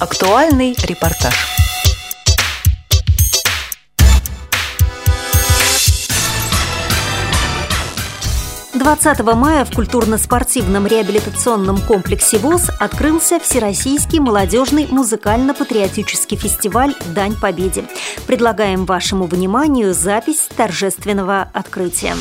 Актуальный 0.00 0.74
репортаж. 0.82 1.34
20 8.72 9.20
мая 9.34 9.66
в 9.66 9.74
культурно-спортивном 9.74 10.86
реабилитационном 10.86 11.82
комплексе 11.82 12.38
ВОЗ 12.38 12.70
открылся 12.80 13.38
Всероссийский 13.38 14.20
молодежный 14.20 14.86
музыкально-патриотический 14.90 16.38
фестиваль 16.38 16.94
«Дань 17.14 17.36
Победе». 17.36 17.84
Предлагаем 18.26 18.86
вашему 18.86 19.26
вниманию 19.26 19.92
запись 19.92 20.48
торжественного 20.56 21.42
открытия. 21.52 22.14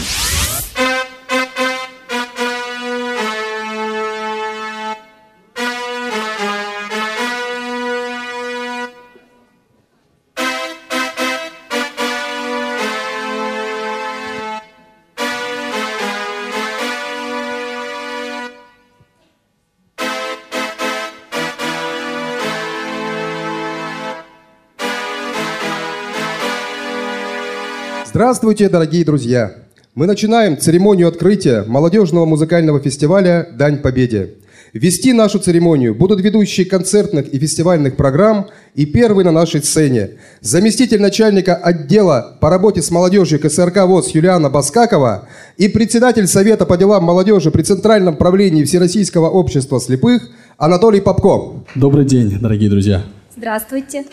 Здравствуйте, 28.19 28.67
дорогие 28.67 29.05
друзья! 29.05 29.53
Мы 29.95 30.05
начинаем 30.05 30.57
церемонию 30.57 31.07
открытия 31.07 31.63
молодежного 31.65 32.25
музыкального 32.25 32.81
фестиваля 32.81 33.47
«Дань 33.53 33.77
Победе». 33.77 34.31
Вести 34.73 35.13
нашу 35.13 35.39
церемонию 35.39 35.95
будут 35.95 36.19
ведущие 36.19 36.65
концертных 36.65 37.29
и 37.29 37.39
фестивальных 37.39 37.95
программ 37.95 38.47
и 38.75 38.85
первый 38.85 39.23
на 39.23 39.31
нашей 39.31 39.63
сцене 39.63 40.17
заместитель 40.41 40.99
начальника 40.99 41.55
отдела 41.55 42.37
по 42.41 42.49
работе 42.49 42.81
с 42.81 42.91
молодежью 42.91 43.39
КСРК 43.39 43.85
ВОЗ 43.85 44.09
Юлиана 44.09 44.49
Баскакова 44.49 45.29
и 45.55 45.69
председатель 45.69 46.27
Совета 46.27 46.65
по 46.65 46.75
делам 46.75 47.05
молодежи 47.05 47.51
при 47.51 47.61
Центральном 47.61 48.17
правлении 48.17 48.65
Всероссийского 48.65 49.29
общества 49.29 49.79
слепых 49.79 50.29
Анатолий 50.57 50.99
Попко. 50.99 51.63
Добрый 51.73 52.03
день, 52.03 52.37
дорогие 52.37 52.69
друзья. 52.69 53.01
Здравствуйте. 53.37 54.03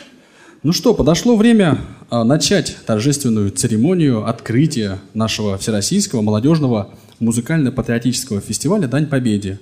Ну 0.66 0.72
что, 0.72 0.94
подошло 0.94 1.36
время 1.36 1.78
а, 2.10 2.24
начать 2.24 2.76
торжественную 2.86 3.52
церемонию 3.52 4.28
открытия 4.28 4.98
нашего 5.14 5.56
Всероссийского 5.58 6.22
молодежного 6.22 6.90
музыкально-патриотического 7.20 8.40
фестиваля 8.40 8.88
«Дань 8.88 9.06
Победе». 9.06 9.60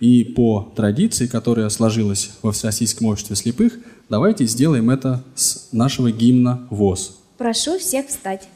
И 0.00 0.24
по 0.24 0.72
традиции, 0.74 1.26
которая 1.26 1.68
сложилась 1.68 2.30
во 2.40 2.52
Всероссийском 2.52 3.06
обществе 3.08 3.36
слепых, 3.36 3.74
давайте 4.08 4.46
сделаем 4.46 4.88
это 4.88 5.22
с 5.34 5.68
нашего 5.72 6.10
гимна 6.10 6.66
ВОЗ. 6.70 7.18
Прошу 7.36 7.78
всех 7.78 8.06
встать. 8.06 8.48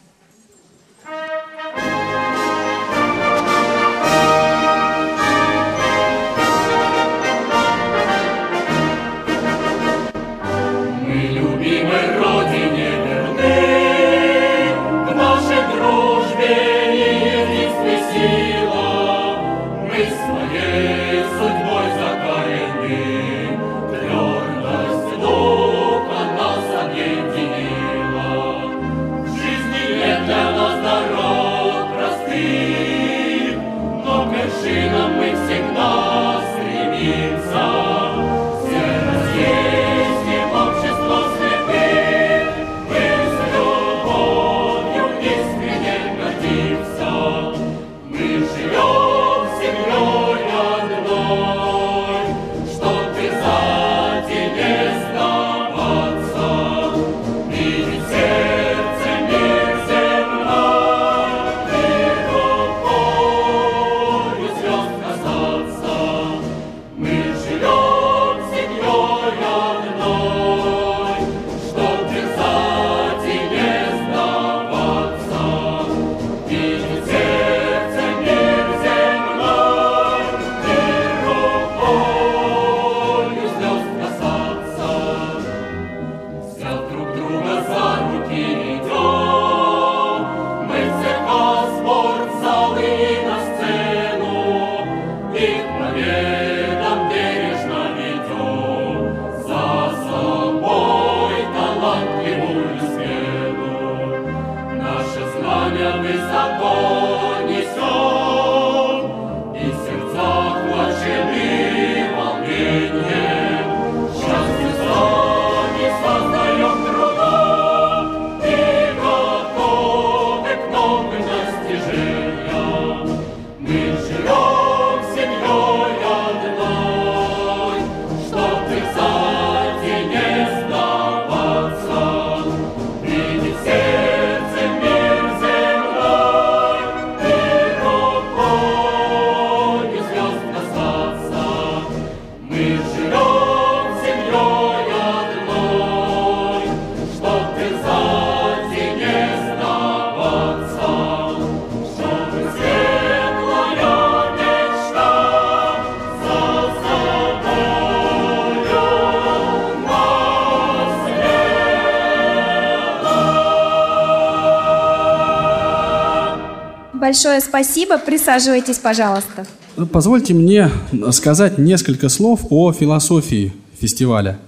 Большое 167.11 167.41
спасибо. 167.41 167.99
Присаживайтесь, 167.99 168.79
пожалуйста. 168.79 169.45
Позвольте 169.91 170.33
мне 170.33 170.71
сказать 171.11 171.59
несколько 171.59 172.09
слов 172.09 172.43
о 172.51 172.73
философии 172.73 173.53
фестиваля. 173.81 174.39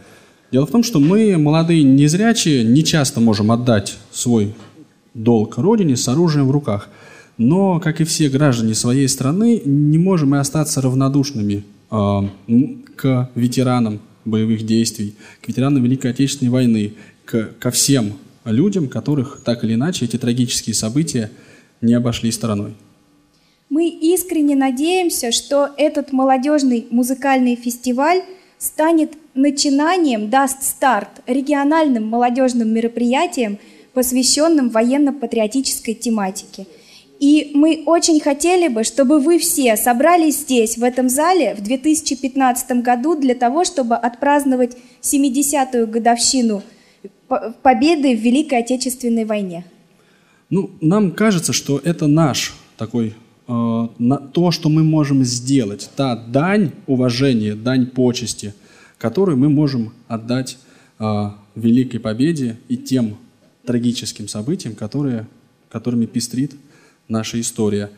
Дело 0.53 0.69
в 0.69 0.71
том, 0.71 0.85
что 0.85 1.01
мы, 1.01 1.37
молодые 1.39 1.83
незрячие, 1.83 2.63
не 2.63 2.85
часто 2.85 3.21
можем 3.21 3.51
отдать 3.51 3.97
свой 4.13 4.55
долг 5.13 5.59
Родине 5.59 5.97
с 5.97 6.07
оружием 6.07 6.47
в 6.47 6.53
руках. 6.53 6.89
Но, 7.37 7.81
как 7.81 8.01
и 8.01 8.05
все 8.05 8.29
граждане 8.29 8.77
своей 8.77 9.09
страны, 9.09 9.61
не 9.65 9.99
можем 9.99 10.37
и 10.37 10.39
остаться 10.39 10.81
равнодушными 10.81 11.65
э, 11.91 12.21
к 12.95 13.29
ветеранам 13.35 13.99
боевых 14.25 14.65
действий, 14.65 15.17
к 15.45 15.49
ветеранам 15.49 15.83
Великой 15.83 16.13
Отечественной 16.13 16.53
войны, 16.53 16.93
к, 17.25 17.55
ко 17.59 17.73
всем 17.73 18.13
людям, 18.45 18.87
которых 18.87 19.41
так 19.45 19.65
или 19.65 19.75
иначе 19.75 20.05
эти 20.05 20.17
трагические 20.17 20.75
события 20.75 21.29
не 21.83 21.95
обошли 21.95 22.31
стороной. 22.31 22.75
Мы 23.69 23.89
искренне 23.89 24.55
надеемся, 24.55 25.33
что 25.33 25.71
этот 25.77 26.13
молодежный 26.13 26.87
музыкальный 26.91 27.57
фестиваль 27.57 28.23
станет 28.59 29.15
начинанием, 29.35 30.31
даст 30.31 30.63
старт 30.63 31.23
региональным 31.27 32.07
молодежным 32.07 32.73
мероприятиям, 32.73 33.59
посвященным 33.93 34.69
военно-патриотической 34.71 35.95
тематике. 35.95 36.67
И 37.19 37.53
мы 37.55 37.83
очень 37.87 38.21
хотели 38.21 38.69
бы, 38.69 38.85
чтобы 38.85 39.21
вы 39.21 39.39
все 39.39 39.77
собрались 39.77 40.39
здесь, 40.39 40.77
в 40.77 40.83
этом 40.83 41.09
зале, 41.09 41.55
в 41.55 41.63
2015 41.63 42.83
году 42.83 43.15
для 43.15 43.35
того, 43.35 43.65
чтобы 43.65 43.97
отпраздновать 43.97 44.77
70-ю 45.03 45.87
годовщину 45.87 46.63
победы 47.63 48.17
в 48.17 48.21
Великой 48.21 48.59
Отечественной 48.59 49.25
войне. 49.25 49.65
Ну, 50.53 50.71
нам 50.83 51.13
кажется, 51.13 51.55
что 51.55 51.81
это 51.83 52.07
наш 52.07 52.53
такой 52.77 53.15
э, 53.49 53.89
на, 53.99 54.17
то, 54.19 54.51
что 54.51 54.69
мы 54.69 54.85
можем 54.85 55.25
сделать, 55.25 55.89
та 55.97 56.15
дань 56.15 56.73
уважения, 56.87 57.55
дань 57.55 57.87
почести, 57.87 58.53
которую 58.99 59.39
мы 59.39 59.49
можем 59.49 59.95
отдать 60.09 60.59
э, 60.99 61.31
великой 61.55 62.01
победе 62.01 62.59
и 62.69 62.77
тем 62.77 63.17
трагическим 63.65 64.29
событиям, 64.29 64.75
которые, 64.75 65.27
которыми 65.71 66.05
пестрит 66.05 66.53
наша 67.09 67.41
история. 67.41 67.91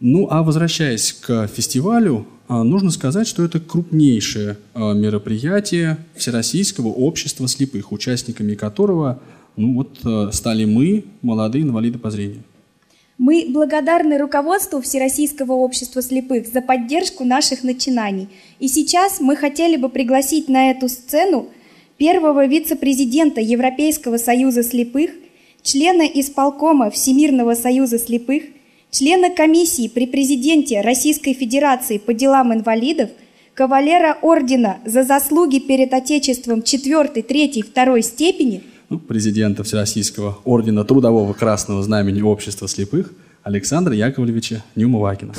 Ну, 0.00 0.26
а 0.28 0.42
возвращаясь 0.42 1.12
к 1.12 1.46
фестивалю, 1.46 2.26
э, 2.48 2.62
нужно 2.62 2.90
сказать, 2.90 3.28
что 3.28 3.44
это 3.44 3.60
крупнейшее 3.60 4.58
э, 4.74 4.92
мероприятие 4.92 5.98
Всероссийского 6.16 6.88
общества 6.88 7.46
слепых, 7.46 7.92
участниками 7.92 8.56
которого 8.56 9.20
ну 9.56 9.74
вот 9.74 9.98
э, 10.04 10.30
стали 10.32 10.64
мы, 10.64 11.04
молодые 11.22 11.64
инвалиды 11.64 11.98
по 11.98 12.10
зрению. 12.10 12.42
Мы 13.18 13.46
благодарны 13.48 14.18
руководству 14.18 14.82
Всероссийского 14.82 15.52
общества 15.52 16.02
слепых 16.02 16.46
за 16.46 16.60
поддержку 16.60 17.24
наших 17.24 17.64
начинаний. 17.64 18.28
И 18.60 18.68
сейчас 18.68 19.20
мы 19.20 19.36
хотели 19.36 19.76
бы 19.76 19.88
пригласить 19.88 20.50
на 20.50 20.70
эту 20.70 20.90
сцену 20.90 21.48
первого 21.96 22.44
вице-президента 22.44 23.40
Европейского 23.40 24.18
союза 24.18 24.62
слепых, 24.62 25.12
члена 25.62 26.02
исполкома 26.02 26.90
Всемирного 26.90 27.54
союза 27.54 27.98
слепых, 27.98 28.42
члена 28.90 29.30
комиссии 29.30 29.88
при 29.88 30.06
президенте 30.06 30.82
Российской 30.82 31.32
Федерации 31.32 31.96
по 31.96 32.12
делам 32.12 32.52
инвалидов, 32.52 33.08
кавалера 33.54 34.18
ордена 34.20 34.76
за 34.84 35.04
заслуги 35.04 35.58
перед 35.58 35.94
Отечеством 35.94 36.62
4, 36.62 37.22
3, 37.22 37.64
2 37.74 38.02
степени– 38.02 38.62
ну, 38.88 38.98
президента 38.98 39.64
Всероссийского 39.64 40.38
ордена 40.44 40.84
Трудового 40.84 41.32
Красного 41.32 41.82
Знамени 41.82 42.22
Общества 42.22 42.68
слепых 42.68 43.12
Александра 43.42 43.94
Яковлевича 43.94 44.62
Нюмовакина. 44.74 45.34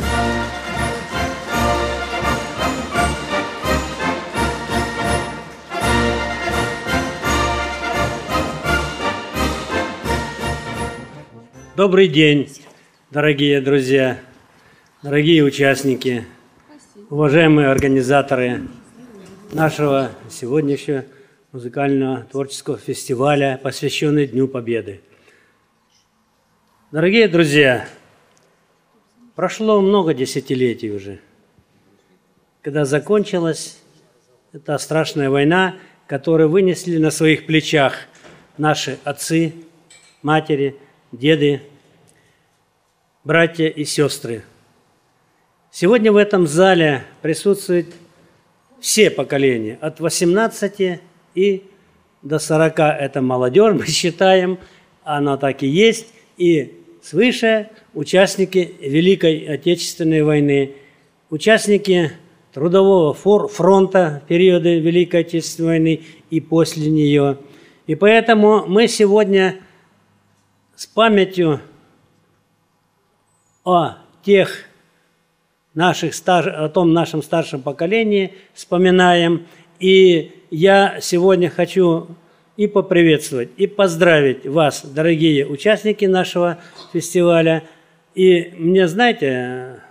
Добрый 11.76 12.08
день, 12.08 12.50
дорогие 13.12 13.62
друзья, 13.62 14.20
дорогие 15.04 15.44
участники, 15.44 16.26
уважаемые 17.12 17.68
организаторы 17.68 18.64
нашего 19.54 20.10
сегодняшнего 20.28 21.06
музыкального 21.58 22.22
творческого 22.26 22.78
фестиваля, 22.78 23.60
посвященный 23.64 24.28
Дню 24.28 24.48
Победы. 24.48 25.02
Дорогие 26.92 27.28
друзья, 27.28 27.90
прошло 29.34 29.82
много 29.82 30.14
десятилетий 30.14 30.92
уже, 30.92 31.20
когда 32.62 32.86
закончилась 32.86 33.80
эта 34.54 34.78
страшная 34.78 35.32
война, 35.32 35.78
которую 36.06 36.48
вынесли 36.50 37.00
на 37.00 37.10
своих 37.10 37.48
плечах 37.48 38.02
наши 38.60 39.00
отцы, 39.04 39.56
матери, 40.22 40.76
деды, 41.12 41.64
братья 43.24 43.66
и 43.66 43.84
сестры. 43.84 44.44
Сегодня 45.72 46.12
в 46.12 46.18
этом 46.18 46.46
зале 46.46 47.04
присутствуют 47.24 47.88
все 48.80 49.10
поколения, 49.10 49.80
от 49.82 50.00
18 50.00 51.02
и 51.38 51.64
до 52.24 52.40
40 52.40 52.80
это 52.80 53.22
молодежь, 53.22 53.76
мы 53.76 53.86
считаем, 53.86 54.58
она 55.04 55.38
так 55.38 55.62
и 55.62 55.68
есть, 55.68 56.08
и 56.36 56.82
свыше 57.04 57.70
участники 57.94 58.74
Великой 58.82 59.46
Отечественной 59.46 60.24
войны, 60.24 60.74
участники 61.30 62.12
Трудового 62.54 63.14
фронта 63.14 64.24
периода 64.28 64.70
Великой 64.70 65.22
Отечественной 65.22 65.70
войны 65.70 66.02
и 66.32 66.42
после 66.42 66.90
нее. 66.90 67.38
И 67.86 67.94
поэтому 67.94 68.66
мы 68.66 68.88
сегодня 68.88 69.60
с 70.76 70.88
памятью 70.88 71.62
о 73.64 73.98
тех 74.24 74.64
наших 75.76 76.16
стар... 76.16 76.50
о 76.50 76.68
том 76.70 76.94
нашем 76.94 77.22
старшем 77.22 77.62
поколении 77.62 78.34
вспоминаем 78.56 79.46
и 79.80 80.32
я 80.50 81.00
сегодня 81.02 81.50
хочу 81.50 82.08
и 82.56 82.68
поприветствовать, 82.68 83.50
и 83.58 83.68
поздравить 83.68 84.46
вас, 84.46 84.86
дорогие 84.86 85.46
участники 85.46 86.06
нашего 86.06 86.58
фестиваля. 86.92 87.64
И 88.16 88.54
мне, 88.58 88.88
знаете, 88.88 89.82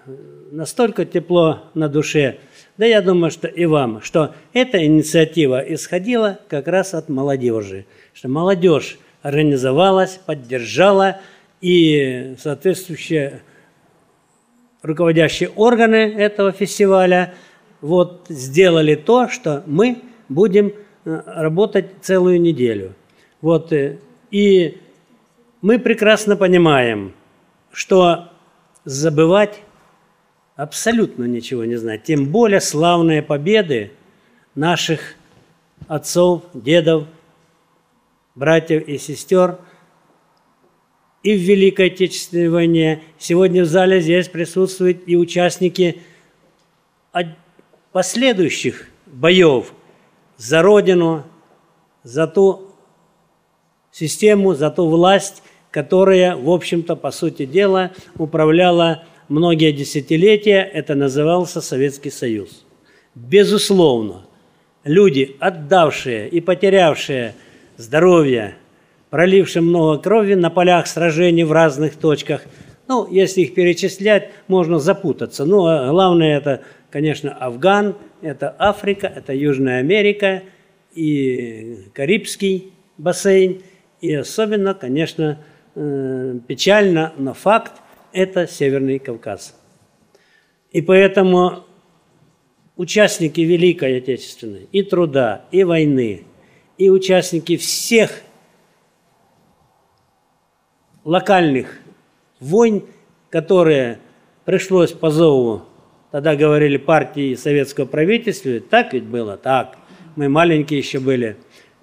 настолько 0.50 1.04
тепло 1.04 1.64
на 1.74 1.88
душе, 1.88 2.38
да 2.76 2.84
я 2.84 3.00
думаю, 3.00 3.30
что 3.30 3.46
и 3.46 3.66
вам, 3.66 4.02
что 4.02 4.34
эта 4.52 4.84
инициатива 4.84 5.60
исходила 5.60 6.40
как 6.48 6.66
раз 6.66 6.92
от 6.92 7.08
молодежи, 7.08 7.86
что 8.12 8.28
молодежь 8.28 8.98
организовалась, 9.22 10.20
поддержала, 10.26 11.20
и 11.62 12.34
соответствующие 12.38 13.40
руководящие 14.82 15.48
органы 15.50 16.12
этого 16.14 16.52
фестиваля– 16.52 17.34
вот 17.80 18.26
сделали 18.28 18.94
то, 18.94 19.28
что 19.28 19.62
мы 19.66 19.98
будем 20.28 20.72
э, 21.04 21.22
работать 21.26 21.86
целую 22.02 22.40
неделю. 22.40 22.94
Вот, 23.40 23.72
э, 23.72 23.98
и 24.30 24.78
мы 25.62 25.78
прекрасно 25.78 26.36
понимаем, 26.36 27.12
что 27.72 28.30
забывать 28.84 29.62
абсолютно 30.56 31.24
ничего 31.24 31.64
не 31.64 31.76
знать. 31.76 32.04
Тем 32.04 32.26
более 32.26 32.60
славные 32.60 33.22
победы 33.22 33.92
наших 34.54 35.14
отцов, 35.86 36.42
дедов, 36.54 37.06
братьев 38.34 38.86
и 38.88 38.98
сестер 38.98 39.58
и 41.22 41.34
в 41.34 41.40
Великой 41.40 41.88
Отечественной 41.88 42.48
войне. 42.48 43.02
Сегодня 43.18 43.62
в 43.62 43.66
зале 43.66 44.00
здесь 44.00 44.28
присутствуют 44.28 45.02
и 45.06 45.16
участники 45.16 46.00
последующих 47.92 48.88
боев 49.06 49.72
за 50.36 50.62
Родину, 50.62 51.24
за 52.02 52.26
ту 52.26 52.70
систему, 53.90 54.54
за 54.54 54.70
ту 54.70 54.88
власть, 54.88 55.42
которая, 55.70 56.36
в 56.36 56.48
общем-то, 56.50 56.96
по 56.96 57.10
сути 57.10 57.46
дела, 57.46 57.92
управляла 58.16 59.04
многие 59.28 59.72
десятилетия, 59.72 60.62
это 60.62 60.94
назывался 60.94 61.60
Советский 61.60 62.10
Союз. 62.10 62.64
Безусловно, 63.14 64.26
люди, 64.84 65.36
отдавшие 65.40 66.28
и 66.28 66.40
потерявшие 66.40 67.34
здоровье, 67.76 68.56
пролившие 69.10 69.62
много 69.62 69.98
крови 69.98 70.34
на 70.34 70.50
полях 70.50 70.86
сражений 70.86 71.44
в 71.44 71.52
разных 71.52 71.96
точках, 71.96 72.42
ну, 72.88 73.08
если 73.10 73.42
их 73.42 73.54
перечислять, 73.54 74.30
можно 74.48 74.78
запутаться. 74.78 75.44
Но 75.44 75.56
ну, 75.56 75.66
а 75.66 75.90
главное 75.90 76.38
это 76.38 76.62
конечно, 76.96 77.34
Афган, 77.34 77.94
это 78.22 78.54
Африка, 78.58 79.06
это 79.06 79.34
Южная 79.34 79.80
Америка 79.80 80.44
и 80.94 81.84
Карибский 81.92 82.72
бассейн, 82.96 83.62
и 84.00 84.14
особенно, 84.14 84.72
конечно, 84.72 85.44
э, 85.74 86.38
печально, 86.46 87.12
но 87.18 87.34
факт– 87.34 87.72
это 88.14 88.46
Северный 88.46 88.98
Кавказ. 88.98 89.60
И 90.70 90.80
поэтому 90.80 91.64
участники 92.76 93.42
Великой 93.42 93.98
Отечественной 93.98 94.68
и 94.72 94.82
труда, 94.82 95.44
и 95.50 95.64
войны, 95.64 96.24
и 96.78 96.88
участники 96.88 97.58
всех 97.58 98.22
локальных 101.04 101.78
войн, 102.40 102.84
которые 103.30 103.98
пришлось 104.44 104.92
по 104.92 105.10
зову 105.10 105.62
Тогда 106.16 106.34
говорили 106.34 106.78
партии 106.78 107.34
советского 107.34 107.84
правительства. 107.84 108.58
Так 108.60 108.94
ведь 108.94 109.04
было? 109.04 109.36
Так. 109.36 109.76
Мы 110.14 110.30
маленькие 110.30 110.78
еще 110.78 110.98
были. 110.98 111.36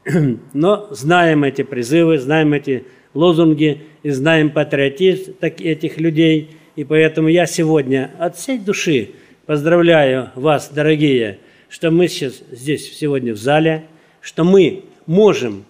Но 0.53 0.87
знаем 0.89 1.43
эти 1.43 1.61
призывы, 1.61 2.17
знаем 2.17 2.53
эти 2.53 2.85
лозунги 3.13 3.83
и 4.01 4.09
знаем 4.09 4.49
патриотизм 4.49 5.35
этих 5.39 5.99
людей. 5.99 6.57
И 6.75 6.83
поэтому 6.83 7.27
я 7.27 7.45
сегодня 7.45 8.09
от 8.17 8.35
всей 8.35 8.57
души 8.57 9.11
поздравляю 9.45 10.31
вас, 10.33 10.69
дорогие, 10.69 11.37
что 11.69 11.91
мы 11.91 12.07
сейчас 12.07 12.41
здесь 12.49 12.91
сегодня 12.97 13.33
в 13.33 13.37
зале, 13.37 13.83
что 14.19 14.43
мы 14.43 14.85
можем 15.05 15.63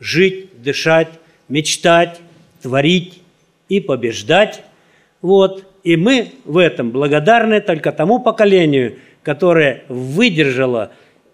жить, 0.00 0.60
дышать, 0.60 1.10
мечтать, 1.48 2.18
творить 2.60 3.22
и 3.68 3.80
побеждать. 3.80 4.62
Вот. 5.20 5.64
И 5.84 5.96
мы 5.96 6.28
в 6.44 6.58
этом 6.58 6.90
благодарны 6.90 7.60
только 7.60 7.92
тому 7.92 8.20
поколению, 8.20 8.96
которое 9.22 9.84
выдержало 9.88 10.92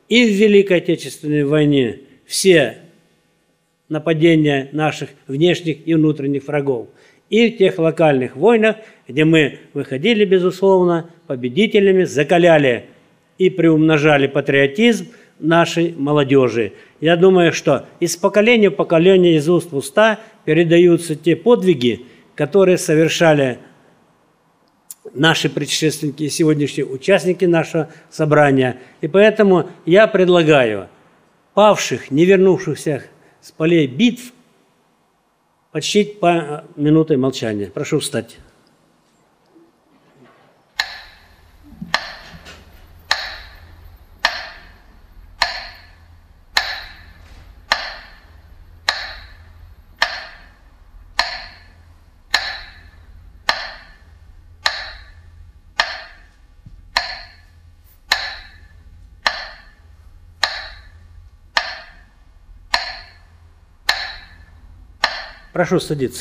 и 0.09 0.27
в 0.27 0.31
Великой 0.31 0.79
Отечественной 0.79 1.45
войне 1.45 2.01
все 2.27 2.79
нападения 3.89 4.69
наших 4.73 5.11
внешних 5.27 5.87
и 5.87 5.95
внутренних 5.95 6.47
врагов, 6.47 6.89
и 7.31 7.51
в 7.51 7.59
тех 7.59 7.79
локальных 7.79 8.37
войнах, 8.37 8.77
где 9.09 9.25
мы 9.25 9.59
выходили, 9.73 10.25
безусловно, 10.25 11.11
победителями, 11.27 12.05
закаляли 12.05 12.87
и 13.39 13.51
приумножали 13.51 14.27
патриотизм 14.27 15.09
нашей 15.39 15.95
молодежи. 15.97 16.73
Я 17.01 17.17
думаю, 17.17 17.53
что 17.53 17.87
из 18.01 18.17
поколения 18.17 18.71
в 18.71 18.75
поколение, 18.75 19.37
из 19.37 19.49
уст 19.49 19.73
в 19.73 19.77
уста 19.77 20.21
передаются 20.45 21.17
те 21.17 21.37
подвиги, 21.37 22.03
которые 22.35 22.79
совершали 22.79 23.59
наши 25.13 25.49
предшественники 25.49 26.25
и 26.25 26.29
сегодняшние 26.29 26.87
участники 26.87 27.45
нашего 27.45 27.91
собрания. 28.11 28.79
И 29.01 29.09
поэтому 29.09 29.71
я 29.87 30.07
предлагаю 30.07 30.89
павших, 31.55 32.11
не 32.11 32.25
вернувшихся 32.25 33.05
с 33.41 33.53
полей 33.53 33.87
битв 33.87 34.33
почтить 35.73 36.21
по 36.21 36.65
минутой 36.77 37.17
молчания. 37.17 37.67
Прошу 37.67 38.01
встать. 38.01 38.39
Прошу 65.55 65.79
садиться. 65.79 66.21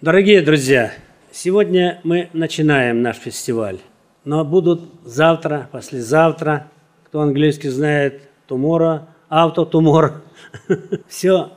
Дорогие 0.00 0.40
друзья, 0.40 0.94
сегодня 1.30 2.00
мы 2.02 2.30
начинаем 2.32 3.02
наш 3.02 3.18
фестиваль, 3.18 3.78
но 4.24 4.42
будут 4.42 4.84
завтра, 5.04 5.68
послезавтра, 5.70 6.70
кто 7.04 7.20
английский 7.20 7.68
знает, 7.68 8.22
auto 8.48 9.70
tomorrow. 9.70 10.22
Все 11.08 11.52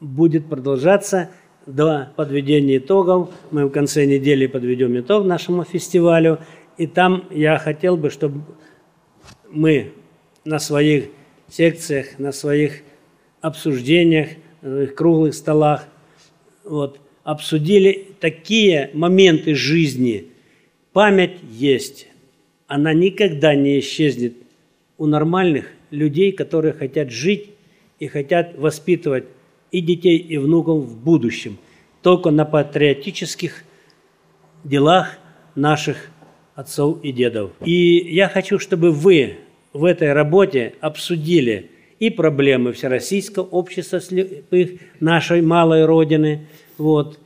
будет 0.00 0.48
продолжаться 0.48 1.28
до 1.66 2.10
подведения 2.16 2.78
итогов. 2.78 3.28
Мы 3.50 3.66
в 3.66 3.70
конце 3.70 4.06
недели 4.06 4.46
подведем 4.46 4.98
итог 4.98 5.26
нашему 5.26 5.64
фестивалю. 5.64 6.38
И 6.78 6.86
там 6.86 7.24
я 7.28 7.58
хотел 7.58 7.98
бы, 7.98 8.08
чтобы 8.08 8.40
мы 9.50 9.92
на 10.46 10.58
своих 10.58 11.10
секциях, 11.50 12.18
на 12.18 12.32
своих 12.32 12.80
обсуждениях, 13.40 14.30
на 14.62 14.86
круглых 14.86 15.34
столах, 15.34 15.86
вот, 16.64 17.00
обсудили 17.24 18.06
такие 18.20 18.90
моменты 18.94 19.54
жизни. 19.54 20.26
Память 20.92 21.38
есть, 21.50 22.08
она 22.66 22.92
никогда 22.92 23.54
не 23.54 23.78
исчезнет 23.78 24.34
у 24.96 25.06
нормальных 25.06 25.66
людей, 25.90 26.32
которые 26.32 26.72
хотят 26.72 27.10
жить 27.10 27.50
и 27.98 28.08
хотят 28.08 28.56
воспитывать 28.58 29.24
и 29.70 29.80
детей, 29.80 30.18
и 30.18 30.38
внуков 30.38 30.84
в 30.84 30.96
будущем. 31.02 31.58
Только 32.02 32.30
на 32.30 32.44
патриотических 32.44 33.64
делах 34.64 35.18
наших 35.54 36.10
отцов 36.54 37.02
и 37.02 37.12
дедов. 37.12 37.52
И 37.64 37.98
я 38.14 38.28
хочу, 38.28 38.58
чтобы 38.58 38.90
вы 38.90 39.36
в 39.72 39.84
этой 39.84 40.12
работе 40.12 40.74
обсудили– 40.80 41.70
и 41.98 42.10
проблемы 42.10 42.72
Всероссийского 42.72 43.44
общества 43.44 44.00
слепых, 44.00 44.80
нашей 45.00 45.42
малой 45.42 45.84
Родины, 45.84 46.46
вот, 46.76 47.18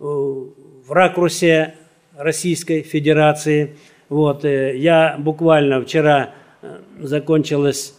э, 0.00 0.04
в 0.04 0.90
ракурсе 0.90 1.74
Российской 2.16 2.82
Федерации. 2.82 3.76
Вот, 4.08 4.44
э, 4.44 4.76
я 4.76 5.16
буквально 5.18 5.82
вчера 5.82 6.34
э, 6.62 6.78
закончилось 7.00 7.94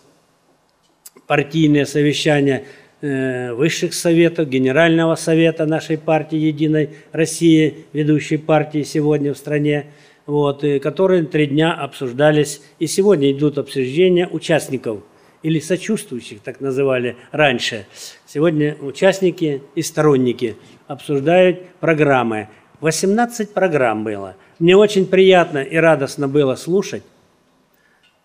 партийное 1.27 1.85
совещание 1.85 2.65
высших 2.99 3.93
советов, 3.93 4.49
Генерального 4.49 5.13
совета 5.13 5.67
нашей 5.67 5.99
партии 5.99 6.37
«Единой 6.37 6.89
России», 7.11 7.85
ведущей 7.93 8.37
партии 8.37 8.81
сегодня 8.81 9.35
в 9.35 9.37
стране, 9.37 9.85
вот, 10.25 10.63
которые 10.81 11.23
три 11.25 11.45
дня 11.45 11.75
обсуждались, 11.75 12.59
и 12.79 12.87
сегодня 12.87 13.31
идут 13.31 13.59
обсуждения 13.59 14.27
участников– 14.27 15.03
или 15.43 15.59
сочувствующих, 15.59 16.41
так 16.41 16.61
называли 16.61 17.15
раньше. 17.31 17.85
Сегодня 18.25 18.75
участники 18.81 19.61
и 19.75 19.81
сторонники 19.81 20.55
обсуждают 20.87 21.67
программы. 21.79 22.49
18 22.81 23.53
программ 23.53 24.03
было. 24.03 24.35
Мне 24.59 24.75
очень 24.75 25.05
приятно 25.05 25.59
и 25.59 25.75
радостно 25.77 26.27
было 26.27 26.55
слушать 26.55 27.03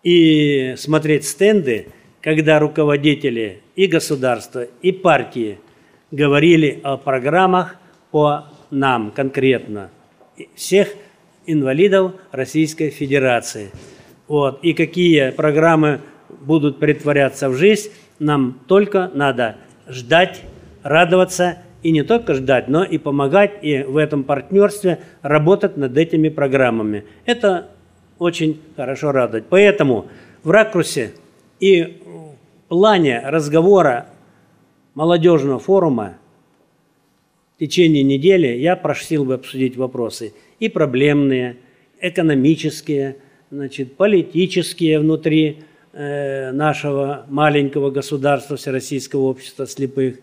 и 0.03 0.75
смотреть 0.77 1.25
стенды, 1.25 1.87
когда 2.21 2.59
руководители 2.59 3.61
и 3.75 3.87
государства, 3.87 4.67
и 4.81 4.91
партии 4.91 5.59
говорили 6.11 6.79
о 6.83 6.97
программах 6.97 7.77
по 8.11 8.45
нам 8.69 9.11
конкретно, 9.11 9.89
всех 10.55 10.93
инвалидов 11.45 12.13
Российской 12.31 12.89
Федерации. 12.89 13.71
Вот, 14.27 14.63
и 14.63 14.73
какие 14.73 15.31
программы 15.31 16.01
будут 16.41 16.79
притворяться 16.79 17.49
в 17.49 17.55
жизнь, 17.55 17.89
нам 18.19 18.59
только 18.67 19.11
надо 19.13 19.57
ждать, 19.87 20.41
радоваться 20.83 21.59
и 21.81 21.91
не 21.91 22.03
только 22.03 22.33
ждать, 22.33 22.67
но 22.67 22.83
и 22.83 22.97
помогать 22.97 23.59
и 23.61 23.83
в 23.83 23.97
этом 23.97 24.23
партнерстве 24.23 24.99
работать 25.21 25.77
над 25.77 25.97
этими 25.97 26.29
программами. 26.29 27.05
Это 27.25 27.69
очень 28.19 28.61
хорошо 28.75 29.11
радует. 29.11 29.45
Поэтому 29.49 30.07
в 30.43 30.49
ракурсе 30.49 31.13
и 31.59 32.01
в 32.05 32.69
плане 32.69 33.21
разговора 33.25 34.07
молодежного 34.95 35.59
форума 35.59 36.17
в 37.55 37.59
течение 37.59 38.03
недели 38.03 38.47
я 38.47 38.75
просил 38.75 39.25
бы 39.25 39.35
обсудить 39.35 39.75
вопросы 39.75 40.33
и 40.59 40.69
проблемные, 40.69 41.57
экономические, 41.99 43.17
значит, 43.51 43.95
политические 43.95 44.99
внутри 44.99 45.63
нашего 45.93 47.25
маленького 47.29 47.91
государства 47.91 48.57
Всероссийского 48.57 49.21
общества 49.21 49.67
слепых, 49.67 50.15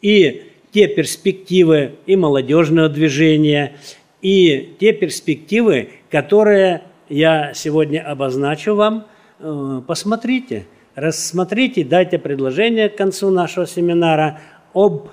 и 0.00 0.44
те 0.72 0.86
перспективы 0.86 1.96
и 2.06 2.16
молодежного 2.16 2.88
движения, 2.88 3.76
и 4.22 4.76
те 4.80 4.92
перспективы, 4.92 5.90
которые 6.10 6.82
я 7.08 7.52
сегодня 7.54 8.00
обозначу 8.00 8.74
вам, 8.74 9.06
э, 9.38 9.80
посмотрите, 9.86 10.66
рассмотрите, 10.94 11.84
дайте 11.84 12.18
предложение 12.18 12.88
к 12.88 12.96
концу 12.96 13.30
нашего 13.30 13.66
семинара 13.66 14.40
об 14.74 15.08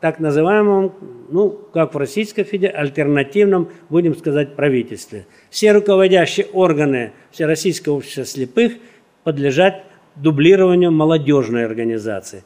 так 0.00 0.20
называемом, 0.20 0.92
ну, 1.28 1.50
как 1.72 1.94
в 1.94 1.98
Российской 1.98 2.44
Федерации, 2.44 2.80
альтернативном, 2.80 3.68
будем 3.88 4.16
сказать, 4.16 4.54
правительстве. 4.54 5.26
Все 5.50 5.72
руководящие 5.72 6.46
органы 6.52 7.12
Всероссийского 7.32 7.94
общества 7.96 8.24
слепых– 8.24 8.74
подлежат 9.28 9.84
дублированию 10.16 10.90
молодежной 10.90 11.66
организации. 11.66 12.44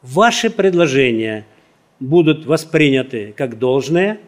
Ваши 0.00 0.48
предложения 0.48 1.44
будут 2.00 2.46
восприняты 2.46 3.34
как 3.36 3.58
должное, 3.58 4.18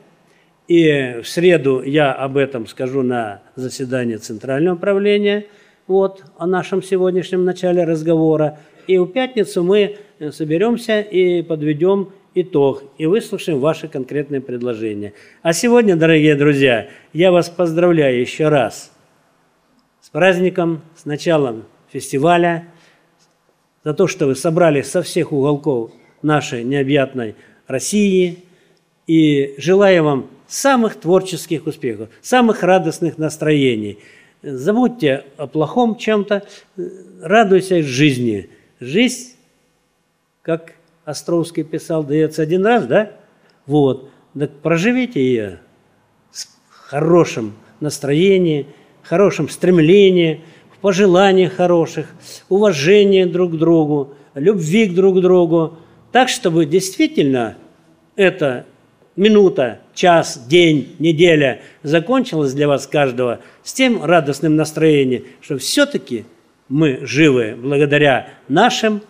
и 0.68 1.20
в 1.22 1.26
среду 1.26 1.80
я 1.82 2.12
об 2.12 2.36
этом 2.36 2.66
скажу 2.66 3.00
на 3.00 3.40
заседании 3.56 4.16
Центрального 4.16 4.74
управления, 4.74 5.46
вот, 5.86 6.24
о 6.36 6.46
нашем 6.46 6.82
сегодняшнем 6.82 7.46
начале 7.46 7.84
разговора. 7.84 8.58
И 8.86 8.98
в 8.98 9.06
пятницу 9.06 9.62
мы 9.62 9.96
соберемся 10.30 11.00
и 11.00 11.40
подведем 11.40 12.10
итог 12.34 12.82
и 12.98 13.06
выслушаем 13.06 13.60
ваши 13.60 13.88
конкретные 13.88 14.42
предложения. 14.42 15.14
А 15.40 15.54
сегодня, 15.54 15.96
дорогие 15.96 16.34
друзья, 16.34 16.86
я 17.14 17.32
вас 17.32 17.48
поздравляю 17.48 18.20
еще 18.20 18.48
раз 18.50 18.92
с 20.02 20.10
праздником, 20.10 20.82
с 20.96 21.06
началом 21.06 21.64
фестиваля, 21.94 22.66
за 23.84 23.94
то, 23.94 24.08
что 24.08 24.26
вы 24.26 24.34
собрали 24.34 24.82
со 24.82 25.00
всех 25.02 25.32
уголков 25.32 25.92
нашей 26.22 26.64
необъятной 26.64 27.36
России. 27.68 28.40
И 29.06 29.54
желаю 29.58 30.04
вам 30.04 30.30
самых 30.48 30.96
творческих 30.98 31.66
успехов, 31.66 32.08
самых 32.20 32.62
радостных 32.62 33.16
настроений. 33.16 33.98
забудьте 34.42 35.24
о 35.36 35.46
плохом 35.46 35.96
чем-то, 35.96 36.44
радуйся 37.20 37.82
жизни. 37.82 38.50
Жизнь, 38.80 39.34
как 40.42 40.74
Островский 41.04 41.64
писал, 41.64 42.02
дается 42.02 42.42
один 42.42 42.64
раз, 42.66 42.86
да? 42.86 43.12
Вот. 43.66 44.10
Так 44.38 44.50
проживите 44.62 45.20
ее 45.20 45.60
с 46.32 46.48
хорошим 46.70 47.54
настроением, 47.80 48.66
хорошим 49.02 49.48
стремлением, 49.48 50.40
пожеланиях 50.84 51.54
хороших, 51.54 52.08
уважении 52.50 53.24
друг 53.24 53.52
к 53.52 53.56
другу, 53.56 54.12
любви 54.34 54.86
к 54.86 54.92
друг 54.92 55.18
другу, 55.22 55.78
так, 56.12 56.28
чтобы 56.28 56.66
действительно 56.66 57.56
эта 58.16 58.66
минута, 59.16 59.80
час, 59.94 60.44
день, 60.46 60.94
неделя 60.98 61.62
закончилась 61.82 62.52
для 62.52 62.68
вас 62.68 62.86
каждого 62.86 63.40
с 63.62 63.72
тем 63.72 64.04
радостным 64.04 64.56
настроением, 64.56 65.24
что 65.40 65.56
все-таки 65.56 66.26
мы 66.68 66.98
живы 67.06 67.56
благодаря 67.56 68.28
нашим 68.48 69.00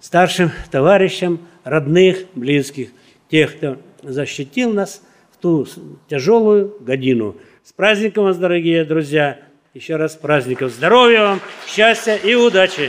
старшим 0.00 0.50
товарищам, 0.72 1.38
родных, 1.62 2.24
близких, 2.34 2.88
тех, 3.30 3.56
кто 3.56 3.76
защитил 4.02 4.72
нас 4.72 5.02
в 5.30 5.40
ту 5.40 5.68
тяжелую 6.08 6.74
годину. 6.80 7.36
С 7.62 7.72
праздником 7.72 8.24
вас, 8.24 8.38
дорогие 8.38 8.84
друзья! 8.84 9.45
Еще 9.76 9.96
раз 9.96 10.14
праздников 10.14 10.72
здоровья 10.72 11.20
вам, 11.20 11.40
счастья 11.66 12.14
и 12.14 12.34
удачи! 12.34 12.88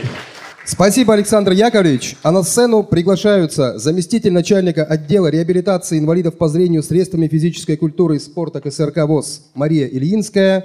Спасибо, 0.64 1.12
Александр 1.12 1.52
Яковлевич. 1.52 2.16
А 2.22 2.32
на 2.32 2.42
сцену 2.42 2.82
приглашаются 2.82 3.78
заместитель 3.78 4.32
начальника 4.32 4.84
отдела 4.84 5.26
реабилитации 5.26 5.98
инвалидов 5.98 6.38
по 6.38 6.48
зрению 6.48 6.82
средствами 6.82 7.28
физической 7.28 7.76
культуры 7.76 8.16
и 8.16 8.18
спорта 8.18 8.62
КСРК 8.62 9.06
ВОЗ 9.06 9.50
Мария 9.54 9.86
Ильинская 9.86 10.64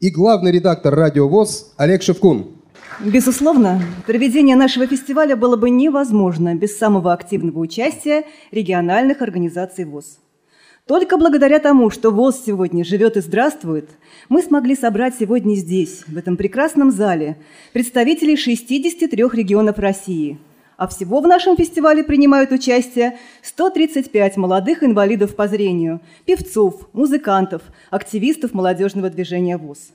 и 0.00 0.10
главный 0.10 0.52
редактор 0.52 0.94
радио 0.94 1.28
ВОЗ 1.28 1.72
Олег 1.78 2.02
Шевкун. 2.02 2.58
Безусловно, 3.00 3.80
проведение 4.06 4.56
нашего 4.56 4.86
фестиваля 4.86 5.34
было 5.34 5.56
бы 5.56 5.70
невозможно 5.70 6.54
без 6.54 6.76
самого 6.76 7.14
активного 7.14 7.60
участия 7.60 8.24
региональных 8.52 9.22
организаций 9.22 9.86
ВОЗ. 9.86 10.18
Только 10.86 11.16
благодаря 11.16 11.60
тому, 11.60 11.88
что 11.88 12.10
ВОЗ 12.10 12.42
сегодня 12.44 12.84
живет 12.84 13.16
и 13.16 13.20
здравствует, 13.20 13.88
мы 14.28 14.42
смогли 14.42 14.76
собрать 14.76 15.14
сегодня 15.18 15.54
здесь, 15.54 16.04
в 16.06 16.18
этом 16.18 16.36
прекрасном 16.36 16.90
зале, 16.90 17.38
представителей 17.72 18.36
63 18.36 19.16
регионов 19.32 19.78
России. 19.78 20.36
А 20.76 20.86
всего 20.86 21.20
в 21.20 21.26
нашем 21.26 21.56
фестивале 21.56 22.04
принимают 22.04 22.52
участие 22.52 23.18
135 23.40 24.36
молодых 24.36 24.84
инвалидов 24.84 25.34
по 25.34 25.48
зрению, 25.48 26.02
певцов, 26.26 26.86
музыкантов, 26.92 27.62
активистов 27.88 28.52
молодежного 28.52 29.08
движения 29.08 29.56
ВОЗ. 29.56 29.92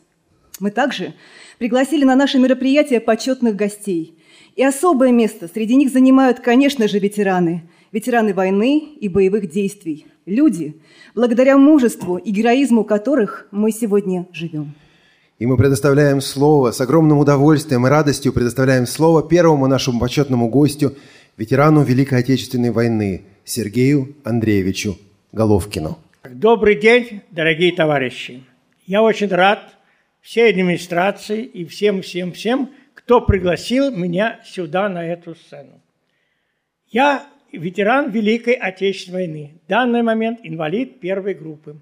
Мы 0.59 0.71
также 0.71 1.13
пригласили 1.59 2.03
на 2.03 2.15
наше 2.15 2.39
мероприятие 2.39 2.99
почетных 2.99 3.55
гостей. 3.55 4.17
И 4.55 4.63
особое 4.63 5.11
место 5.11 5.47
среди 5.53 5.75
них 5.75 5.91
занимают, 5.91 6.39
конечно 6.39 6.87
же, 6.87 6.97
ветераны. 6.97 7.69
Ветераны 7.91 8.33
войны 8.33 8.79
и 8.99 9.09
боевых 9.09 9.49
действий. 9.49 10.05
Люди, 10.25 10.75
благодаря 11.15 11.57
мужеству 11.57 12.17
и 12.17 12.29
героизму 12.29 12.83
которых 12.83 13.47
мы 13.51 13.71
сегодня 13.71 14.27
живем. 14.31 14.75
И 15.39 15.45
мы 15.47 15.57
предоставляем 15.57 16.21
слово, 16.21 16.71
с 16.71 16.81
огромным 16.81 17.17
удовольствием 17.17 17.87
и 17.87 17.89
радостью 17.89 18.31
предоставляем 18.31 18.85
слово 18.85 19.27
первому 19.27 19.67
нашему 19.67 19.99
почетному 19.99 20.49
гостю, 20.49 20.95
ветерану 21.37 21.81
Великой 21.81 22.19
Отечественной 22.19 22.71
войны 22.71 23.23
Сергею 23.43 24.15
Андреевичу 24.23 24.97
Головкину. 25.31 25.97
Добрый 26.29 26.75
день, 26.75 27.21
дорогие 27.31 27.71
товарищи. 27.71 28.43
Я 28.85 29.01
очень 29.01 29.29
рад 29.29 29.61
всей 30.21 30.49
администрации 30.49 31.43
и 31.43 31.65
всем-всем-всем, 31.65 32.69
кто 32.93 33.21
пригласил 33.21 33.89
меня 33.89 34.41
сюда, 34.45 34.89
на 34.89 35.05
эту 35.05 35.33
сцену. 35.33 35.81
Я 36.91 37.25
ветеран 37.51 38.11
Великой 38.11 38.53
Отечественной 38.53 39.27
войны. 39.27 39.59
В 39.65 39.69
данный 39.69 40.03
момент 40.03 40.39
инвалид 40.43 40.99
первой 40.99 41.33
группы. 41.33 41.77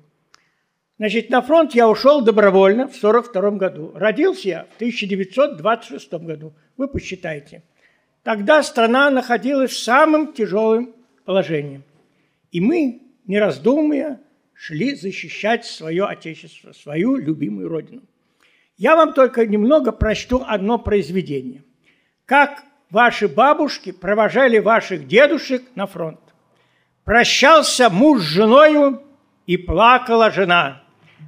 Значит, 0.98 1.30
на 1.30 1.42
фронт 1.42 1.76
я 1.76 1.88
ушел 1.88 2.22
добровольно 2.22 2.88
в 2.88 2.98
1942 2.98 3.52
году. 3.52 3.92
Родился 3.94 4.48
я 4.48 4.68
в 4.72 4.76
1926 4.76 6.14
году. 6.14 6.54
Вы 6.76 6.88
посчитайте. 6.88 7.64
Тогда 8.24 8.64
страна 8.64 9.10
находилась 9.10 9.72
в 9.72 9.80
самом 9.80 10.34
тяжелом 10.34 10.96
положении. 11.24 11.82
И 12.52 12.60
мы, 12.60 13.02
не 13.26 13.40
раздумывая, 13.40 14.22
шли 14.54 14.96
защищать 14.96 15.66
свое 15.66 16.06
Отечество, 16.06 16.72
свою 16.72 17.16
любимую 17.16 17.70
Родину. 17.70 18.02
Я 18.76 18.96
вам 18.96 19.14
только 19.14 19.46
немного 19.46 19.92
прочту 19.92 20.44
одно 20.46 20.80
произведение. 20.80 21.64
Как 22.26 22.64
ваши 22.90 23.28
бабушки 23.28 23.92
провожали 23.92 24.60
ваших 24.60 25.08
дедушек 25.08 25.64
на 25.76 25.88
фронт. 25.88 26.20
Прощался 27.04 27.90
муж 27.90 28.22
с 28.22 28.26
женою, 28.26 29.02
и 29.48 29.58
плакала 29.58 30.30
жена. 30.30 30.84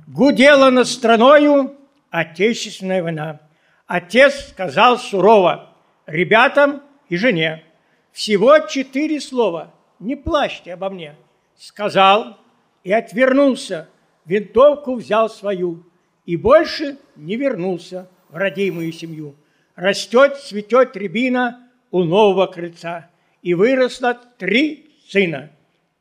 Гудела 0.05 0.69
над 0.69 0.87
страною 0.87 1.75
отечественная 2.11 3.01
война. 3.01 3.39
Отец 3.87 4.49
сказал 4.49 4.99
сурово 4.99 5.73
ребятам 6.05 6.83
и 7.07 7.17
жене. 7.17 7.63
Всего 8.11 8.59
четыре 8.59 9.19
слова. 9.19 9.73
Не 9.99 10.15
плачьте 10.15 10.73
обо 10.73 10.89
мне. 10.89 11.15
Сказал 11.57 12.37
и 12.83 12.91
отвернулся. 12.91 13.89
Винтовку 14.25 14.95
взял 14.95 15.27
свою 15.29 15.83
и 16.25 16.35
больше 16.35 16.97
не 17.15 17.35
вернулся 17.35 18.07
в 18.29 18.35
родимую 18.35 18.91
семью. 18.91 19.35
Растет, 19.79 20.35
цветет 20.37 20.97
рябина 20.97 21.69
у 21.89 22.03
нового 22.03 22.47
крыльца, 22.47 23.09
и 23.41 23.53
выросло 23.53 24.13
три 24.37 24.91
сына, 25.07 25.51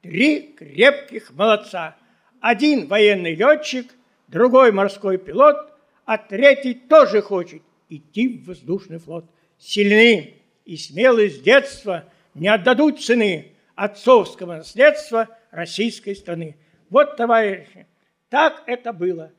три 0.03 0.55
крепких 0.59 1.31
молодца. 1.31 1.97
Один 2.41 2.89
военный 2.89 3.37
летчик, 3.37 3.87
другой 4.27 4.73
морской 4.73 5.17
пилот, 5.17 5.57
а 6.05 6.19
третий 6.19 6.75
тоже 6.75 7.23
хочет 7.23 7.63
идти 7.89 8.29
в 8.29 8.49
воздушный 8.49 8.99
флот. 8.99 9.25
Сильны 9.59 10.35
и 10.65 10.77
смелы 10.77 11.31
с 11.31 11.39
детства 11.41 12.05
не 12.35 12.49
отдадут 12.49 13.01
цены 13.01 13.53
отцовского 13.77 14.57
наследства 14.57 15.29
российской 15.53 16.17
страны. 16.17 16.57
Вот, 16.91 17.17
товарищи, 17.17 17.87
так 18.29 18.65
это 18.67 18.93
было– 18.93 19.33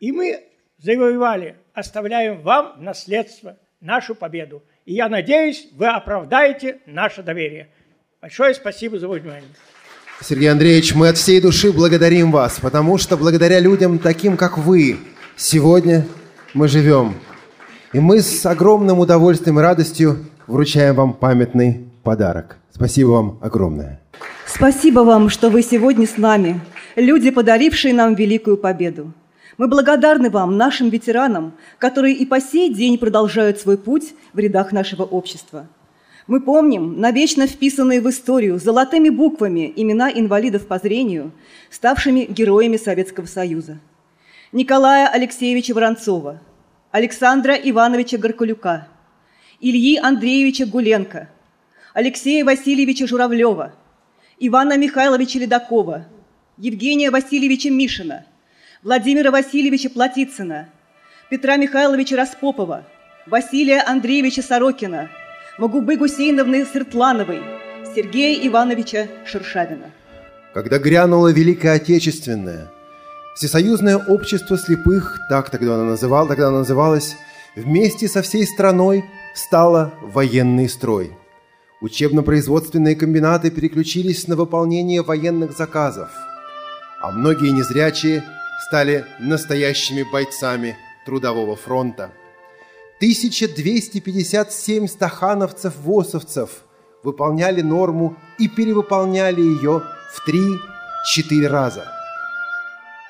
и 0.00 0.12
мы 0.12 0.44
завоевали, 0.78 1.56
оставляем 1.72 2.42
вам 2.42 2.82
наследство, 2.82 3.58
нашу 3.80 4.14
победу. 4.14 4.62
И 4.84 4.94
я 4.94 5.08
надеюсь, 5.08 5.68
вы 5.72 5.86
оправдаете 5.86 6.78
наше 6.86 7.22
доверие. 7.22 7.68
Большое 8.20 8.54
спасибо 8.54 8.98
за 8.98 9.08
внимание. 9.08 9.48
Сергей 10.20 10.50
Андреевич, 10.50 10.94
мы 10.94 11.08
от 11.08 11.18
всей 11.18 11.40
души 11.40 11.72
благодарим 11.72 12.32
вас, 12.32 12.58
потому 12.60 12.96
что 12.96 13.16
благодаря 13.16 13.60
людям 13.60 13.98
таким, 13.98 14.36
как 14.36 14.56
вы, 14.56 14.96
сегодня 15.36 16.06
мы 16.54 16.68
живем. 16.68 17.14
И 17.92 18.00
мы 18.00 18.20
с 18.20 18.44
огромным 18.46 18.98
удовольствием 18.98 19.58
и 19.58 19.62
радостью 19.62 20.24
вручаем 20.46 20.94
вам 20.94 21.12
памятный 21.12 21.86
подарок. 22.02 22.56
Спасибо 22.72 23.08
вам 23.08 23.38
огромное. 23.42 24.00
Спасибо 24.46 25.00
вам, 25.00 25.28
что 25.28 25.50
вы 25.50 25.62
сегодня 25.62 26.06
с 26.06 26.16
нами, 26.16 26.60
люди, 26.94 27.30
подарившие 27.30 27.92
нам 27.92 28.14
великую 28.14 28.56
победу. 28.56 29.12
Мы 29.58 29.68
благодарны 29.68 30.28
вам, 30.28 30.58
нашим 30.58 30.90
ветеранам, 30.90 31.54
которые 31.78 32.14
и 32.14 32.26
по 32.26 32.40
сей 32.40 32.72
день 32.72 32.98
продолжают 32.98 33.58
свой 33.58 33.78
путь 33.78 34.12
в 34.34 34.38
рядах 34.38 34.70
нашего 34.70 35.02
общества. 35.02 35.66
Мы 36.26 36.42
помним 36.42 37.00
навечно 37.00 37.46
вписанные 37.46 38.02
в 38.02 38.10
историю 38.10 38.58
золотыми 38.58 39.08
буквами 39.08 39.72
имена 39.74 40.10
инвалидов 40.10 40.66
по 40.66 40.78
зрению, 40.78 41.32
ставшими 41.70 42.26
героями 42.28 42.76
Советского 42.76 43.24
Союза. 43.26 43.78
Николая 44.52 45.08
Алексеевича 45.08 45.72
Воронцова, 45.72 46.40
Александра 46.90 47.54
Ивановича 47.54 48.18
Горкулюка, 48.18 48.88
Ильи 49.60 49.96
Андреевича 49.96 50.66
Гуленко, 50.66 51.30
Алексея 51.94 52.44
Васильевича 52.44 53.06
Журавлева, 53.06 53.72
Ивана 54.38 54.76
Михайловича 54.76 55.38
Ледакова, 55.38 56.04
Евгения 56.58 57.10
Васильевича 57.10 57.70
Мишина– 57.70 58.26
Владимира 58.86 59.32
Васильевича 59.32 59.90
Платицына, 59.90 60.68
Петра 61.28 61.56
Михайловича 61.56 62.14
Распопова, 62.14 62.84
Василия 63.26 63.82
Андреевича 63.82 64.42
Сорокина, 64.42 65.10
Магубы 65.58 65.96
Гусейновны 65.96 66.64
Сыртлановой, 66.64 67.40
Сергея 67.96 68.46
Ивановича 68.46 69.08
Шершавина. 69.26 69.90
Когда 70.54 70.78
грянула 70.78 71.32
Великая 71.32 71.72
Отечественная, 71.72 72.70
Всесоюзное 73.34 73.96
общество 73.96 74.56
слепых, 74.56 75.18
так 75.28 75.50
тогда 75.50 75.74
оно 75.74 75.84
называлось, 75.86 76.28
тогда 76.28 76.46
оно 76.46 76.58
называлось, 76.58 77.16
вместе 77.56 78.06
со 78.06 78.22
всей 78.22 78.46
страной 78.46 79.04
стало 79.34 79.94
военный 80.00 80.68
строй. 80.68 81.10
Учебно-производственные 81.80 82.94
комбинаты 82.94 83.50
переключились 83.50 84.28
на 84.28 84.36
выполнение 84.36 85.02
военных 85.02 85.56
заказов, 85.58 86.10
а 87.02 87.10
многие 87.10 87.50
незрячие– 87.50 88.22
стали 88.66 89.04
настоящими 89.18 90.02
бойцами 90.02 90.76
Трудового 91.04 91.56
фронта. 91.56 92.10
1257 92.98 94.88
стахановцев-восовцев 94.88 96.50
выполняли 97.02 97.60
норму 97.60 98.16
и 98.38 98.48
перевыполняли 98.48 99.40
ее 99.40 99.82
в 100.12 100.28
3-4 100.28 101.46
раза. 101.46 101.84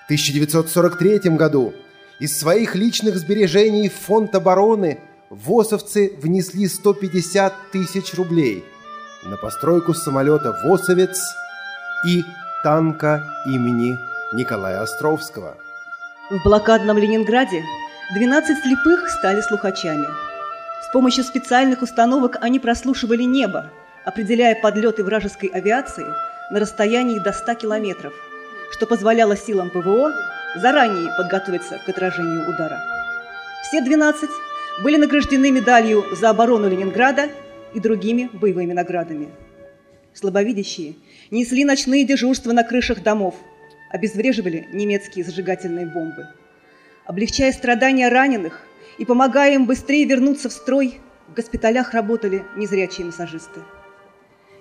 В 0.02 0.04
1943 0.06 1.36
году 1.36 1.72
из 2.20 2.38
своих 2.38 2.74
личных 2.74 3.16
сбережений 3.16 3.88
в 3.88 3.94
фонд 3.94 4.34
обороны 4.34 5.00
ВОСовцы 5.30 6.12
внесли 6.20 6.68
150 6.68 7.70
тысяч 7.72 8.14
рублей 8.14 8.64
на 9.24 9.36
постройку 9.36 9.94
самолета 9.94 10.60
«Восовец» 10.64 11.18
и 12.06 12.22
танка 12.62 13.24
имени 13.46 13.96
Николая 14.36 14.82
Островского. 14.82 15.56
В 16.28 16.44
блокадном 16.44 16.98
Ленинграде 16.98 17.64
12 18.14 18.58
слепых 18.62 19.08
стали 19.08 19.40
слухачами. 19.40 20.06
С 20.82 20.92
помощью 20.92 21.24
специальных 21.24 21.80
установок 21.80 22.36
они 22.42 22.60
прослушивали 22.60 23.22
небо, 23.22 23.72
определяя 24.04 24.54
подлеты 24.60 25.04
вражеской 25.04 25.48
авиации 25.48 26.04
на 26.52 26.60
расстоянии 26.60 27.18
до 27.18 27.32
100 27.32 27.54
километров, 27.54 28.12
что 28.72 28.84
позволяло 28.84 29.38
силам 29.38 29.70
ПВО 29.70 30.12
заранее 30.54 31.10
подготовиться 31.16 31.78
к 31.86 31.88
отражению 31.88 32.46
удара. 32.46 32.78
Все 33.62 33.80
12 33.80 34.28
были 34.84 34.98
награждены 34.98 35.50
медалью 35.50 36.04
за 36.14 36.28
оборону 36.28 36.68
Ленинграда 36.68 37.30
и 37.72 37.80
другими 37.80 38.28
боевыми 38.34 38.74
наградами. 38.74 39.30
Слабовидящие 40.12 40.96
несли 41.30 41.64
ночные 41.64 42.04
дежурства 42.04 42.52
на 42.52 42.64
крышах 42.64 43.02
домов, 43.02 43.34
обезвреживали 43.90 44.68
немецкие 44.72 45.24
зажигательные 45.24 45.86
бомбы. 45.86 46.28
Облегчая 47.04 47.52
страдания 47.52 48.08
раненых 48.08 48.60
и 48.98 49.04
помогая 49.04 49.54
им 49.54 49.66
быстрее 49.66 50.04
вернуться 50.04 50.48
в 50.48 50.52
строй, 50.52 51.00
в 51.28 51.34
госпиталях 51.34 51.92
работали 51.94 52.44
незрячие 52.56 53.06
массажисты. 53.06 53.60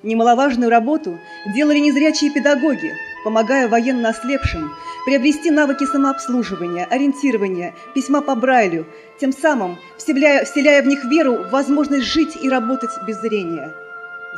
Немаловажную 0.03 0.69
работу 0.69 1.17
делали 1.55 1.79
незрячие 1.79 2.31
педагоги, 2.31 2.93
помогая 3.23 3.67
военно 3.67 4.09
ослепшим 4.09 4.71
приобрести 5.05 5.51
навыки 5.51 5.85
самообслуживания, 5.85 6.85
ориентирования, 6.85 7.73
письма 7.93 8.21
по 8.21 8.35
Брайлю, 8.35 8.87
тем 9.19 9.31
самым 9.31 9.77
вселяя, 9.97 10.43
вселяя 10.45 10.81
в 10.81 10.87
них 10.87 11.05
веру 11.05 11.43
в 11.43 11.51
возможность 11.51 12.05
жить 12.05 12.35
и 12.41 12.49
работать 12.49 12.91
без 13.07 13.21
зрения. 13.21 13.73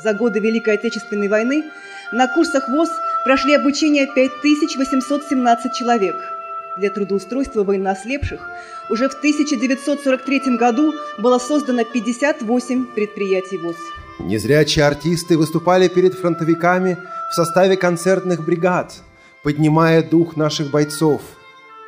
За 0.03 0.13
годы 0.13 0.39
Великой 0.39 0.75
Отечественной 0.75 1.27
войны 1.27 1.63
на 2.11 2.27
курсах 2.27 2.69
ВОЗ 2.69 2.89
прошли 3.23 3.53
обучение 3.53 4.07
5817 4.07 5.73
человек. 5.73 6.15
Для 6.77 6.89
трудоустройства 6.89 7.63
военноослепших 7.63 8.39
уже 8.89 9.09
в 9.09 9.13
1943 9.15 10.57
году 10.57 10.93
было 11.17 11.39
создано 11.39 11.83
58 11.83 12.85
предприятий 12.93 13.57
ВОЗ. 13.57 13.75
Незрячие 14.19 14.85
артисты 14.85 15.37
выступали 15.37 15.87
перед 15.87 16.13
фронтовиками 16.13 16.97
в 17.31 17.33
составе 17.33 17.77
концертных 17.77 18.45
бригад, 18.45 18.93
поднимая 19.43 20.01
дух 20.01 20.37
наших 20.37 20.71
бойцов. 20.71 21.21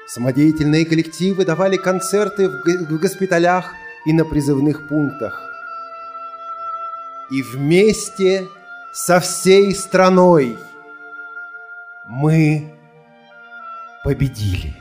Самодеятельные 0.08 0.86
коллективы 0.86 1.46
давали 1.46 1.78
концерты 1.78 2.50
в 2.50 3.00
госпиталях 3.00 3.74
и 4.06 4.14
на 4.14 4.26
призывных 4.26 4.88
пунктах. 4.88 5.50
И 7.32 7.44
вместе 7.44 8.48
со 8.92 9.20
всей 9.20 9.74
страной 9.76 10.58
мы 12.08 12.74
победили. 14.04 14.76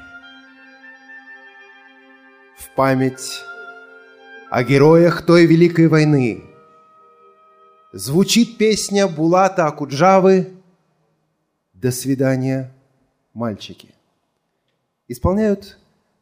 В 2.56 2.74
память 2.74 3.42
о 4.50 4.64
героях 4.64 5.26
той 5.26 5.46
великой 5.46 5.88
войны 5.88 6.42
звучит 7.92 8.56
песня 8.56 9.06
Булата 9.06 9.66
Акуджавы 9.66 10.54
«До 11.74 11.90
свидания, 11.90 12.72
мальчики». 13.34 13.94
Исполняют 15.06 15.78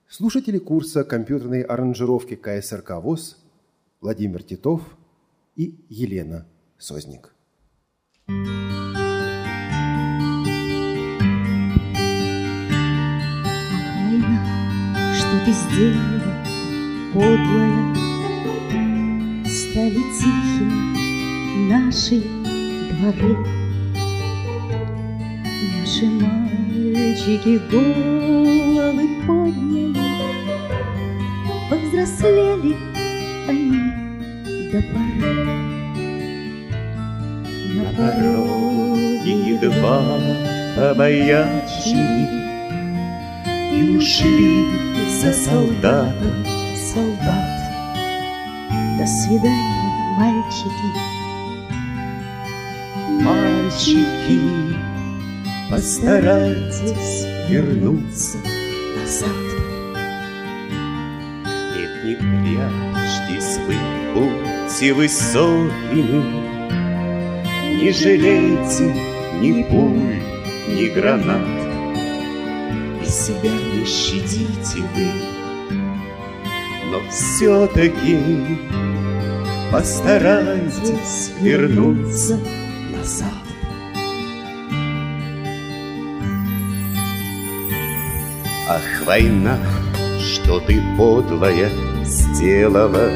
слушатели 0.08 0.58
курса 0.58 1.04
компьютерной 1.04 1.62
аранжировки 1.62 2.34
КСРК 2.34 2.96
ВОЗ 3.02 3.36
Владимир 4.00 4.42
Титов 4.42 4.82
и 5.54 5.84
Елена 5.88 6.46
Созник. 6.78 7.35
Сделала, 15.52 16.34
подлая, 17.12 17.94
Стали 19.44 20.02
тихими 20.18 21.68
наши 21.68 22.22
дворы. 22.90 23.36
Наши 25.78 26.06
мальчики 26.06 27.60
головы 27.70 29.06
подняли, 29.26 30.06
Повзрослели 31.70 32.76
они 33.48 33.82
до 34.72 34.82
поры. 34.92 35.46
На 37.74 37.84
пороге 37.96 39.58
два 39.62 39.98
обаятельных 40.90 42.30
И 43.72 43.96
ушли 43.96 44.95
за 45.20 45.32
солдатом 45.32 46.44
солдат. 46.76 47.56
До 48.98 49.06
свидания, 49.06 50.16
мальчики. 50.18 50.88
Мальчики, 53.22 54.40
постарайтесь 55.70 57.24
вернуться 57.48 58.36
назад. 58.94 59.28
Нет, 61.74 62.04
не 62.04 62.14
прячьтесь 62.14 63.58
вы, 63.66 63.76
будьте 64.14 64.92
высокими, 64.92 66.22
Не 67.80 67.90
жалейте 67.90 68.94
ни 69.40 69.62
пуль, 69.62 70.20
ни 70.68 70.88
гранат 70.88 71.66
себя 73.06 73.50
не 73.50 73.75
щадите 73.86 74.82
вы, 74.94 75.10
но 76.90 77.00
все-таки 77.08 78.18
постарайтесь 79.70 81.30
вернуться 81.40 82.40
назад. 82.92 83.28
Ах, 88.68 89.06
война, 89.06 89.58
что 90.20 90.58
ты 90.60 90.82
подлая 90.98 91.70
сделала. 92.04 93.10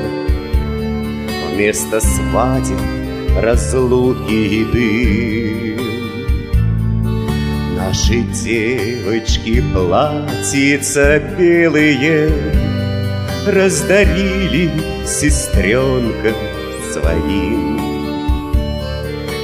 Вместо 1.52 2.00
свадеб, 2.00 2.78
разлуки 3.42 4.32
и 4.32 4.64
дым 4.64 5.79
Наши 7.90 8.20
девочки 8.20 9.64
платьица 9.74 11.18
белые 11.36 12.30
Раздарили 13.48 14.70
сестренка 15.04 16.32
своим. 16.92 17.80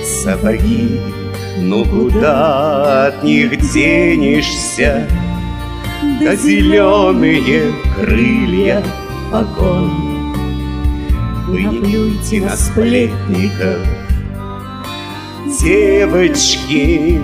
Сапоги, 0.04 1.00
ну 1.58 1.84
куда 1.86 3.08
от 3.08 3.24
них 3.24 3.50
денешься? 3.72 5.08
Да 6.20 6.36
зеленые 6.36 7.74
крылья 7.96 8.80
огонь 9.32 10.36
Вы 11.48 11.64
не 11.64 11.80
плюйте 11.80 12.42
на 12.42 12.56
сплетников. 12.56 13.80
Девочки, 15.60 17.20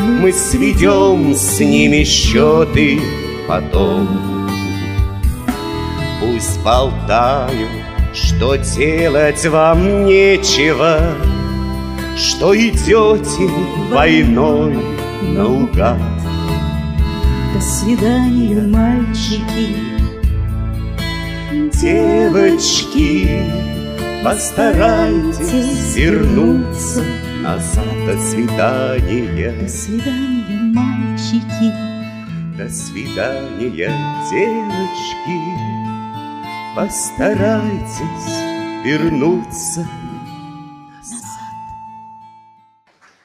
мы 0.00 0.32
сведем 0.32 1.34
с 1.34 1.60
ними 1.60 2.04
счеты 2.04 3.00
потом. 3.46 4.08
Пусть 6.20 6.62
болтают, 6.62 7.70
что 8.14 8.56
делать 8.56 9.44
вам 9.46 10.06
нечего, 10.06 11.14
Что 12.16 12.54
идете 12.54 13.48
войной 13.90 14.76
наугад. 15.22 15.96
До 17.54 17.60
свидания, 17.60 18.60
мальчики. 18.66 19.76
Девочки, 21.80 23.42
постарайтесь 24.22 25.96
вернуться 25.96 27.02
назад. 27.50 27.84
До 28.06 28.16
свидания. 28.18 29.52
До 29.62 29.68
свидания, 29.68 30.60
мальчики. 30.74 31.72
До 32.56 32.68
свидания, 32.68 33.70
девочки, 34.30 35.38
постарайтесь 36.76 38.36
вернуться 38.84 39.86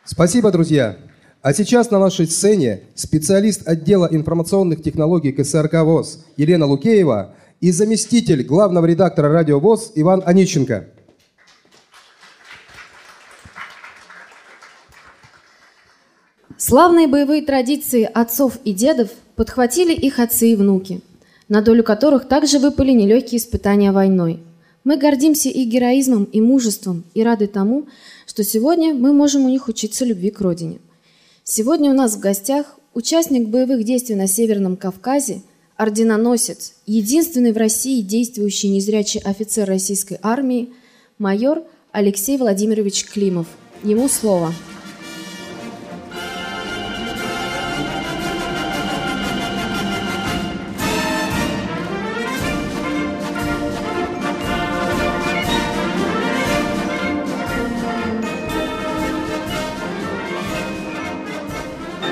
Спасибо, 0.05 0.51
друзья. 0.51 0.97
А 1.41 1.53
сейчас 1.53 1.91
на 1.91 1.99
нашей 1.99 2.27
сцене 2.27 2.83
специалист 2.95 3.67
отдела 3.67 4.07
информационных 4.09 4.81
технологий 4.81 5.33
КСРК 5.33 5.83
ВОЗ 5.83 6.25
Елена 6.37 6.65
Лукеева 6.65 7.35
и 7.59 7.71
заместитель 7.71 8.43
главного 8.43 8.85
редактора 8.85 9.29
радио 9.29 9.59
ВОЗ 9.59 9.91
Иван 9.95 10.23
Аниченко. 10.25 10.94
Славные 16.57 17.07
боевые 17.07 17.41
традиции 17.41 18.09
отцов 18.11 18.59
и 18.63 18.71
дедов 18.71 19.09
подхватили 19.35 19.93
их 19.93 20.19
отцы 20.19 20.51
и 20.51 20.55
внуки, 20.55 21.01
на 21.49 21.61
долю 21.61 21.83
которых 21.83 22.29
также 22.29 22.59
выпали 22.59 22.91
нелегкие 22.91 23.39
испытания 23.39 23.91
войной. 23.91 24.39
Мы 24.85 24.97
гордимся 24.97 25.49
их 25.49 25.67
героизмом 25.67 26.23
и 26.23 26.39
мужеством 26.39 27.03
и 27.13 27.23
рады 27.23 27.47
тому, 27.47 27.87
что 28.25 28.43
сегодня 28.43 28.93
мы 28.93 29.11
можем 29.11 29.43
у 29.43 29.49
них 29.49 29.67
учиться 29.67 30.05
любви 30.05 30.29
к 30.31 30.39
родине. 30.39 30.79
Сегодня 31.43 31.91
у 31.91 31.93
нас 31.93 32.15
в 32.15 32.19
гостях 32.19 32.79
участник 32.93 33.49
боевых 33.49 33.83
действий 33.83 34.15
на 34.15 34.27
Северном 34.27 34.77
Кавказе, 34.77 35.41
орденоносец, 35.75 36.75
единственный 36.85 37.51
в 37.51 37.57
России 37.57 38.01
действующий 38.01 38.69
незрячий 38.69 39.19
офицер 39.19 39.67
российской 39.67 40.19
армии, 40.21 40.69
майор 41.17 41.63
Алексей 41.91 42.37
Владимирович 42.37 43.05
Климов. 43.05 43.47
Ему 43.83 44.07
слово. 44.07 44.53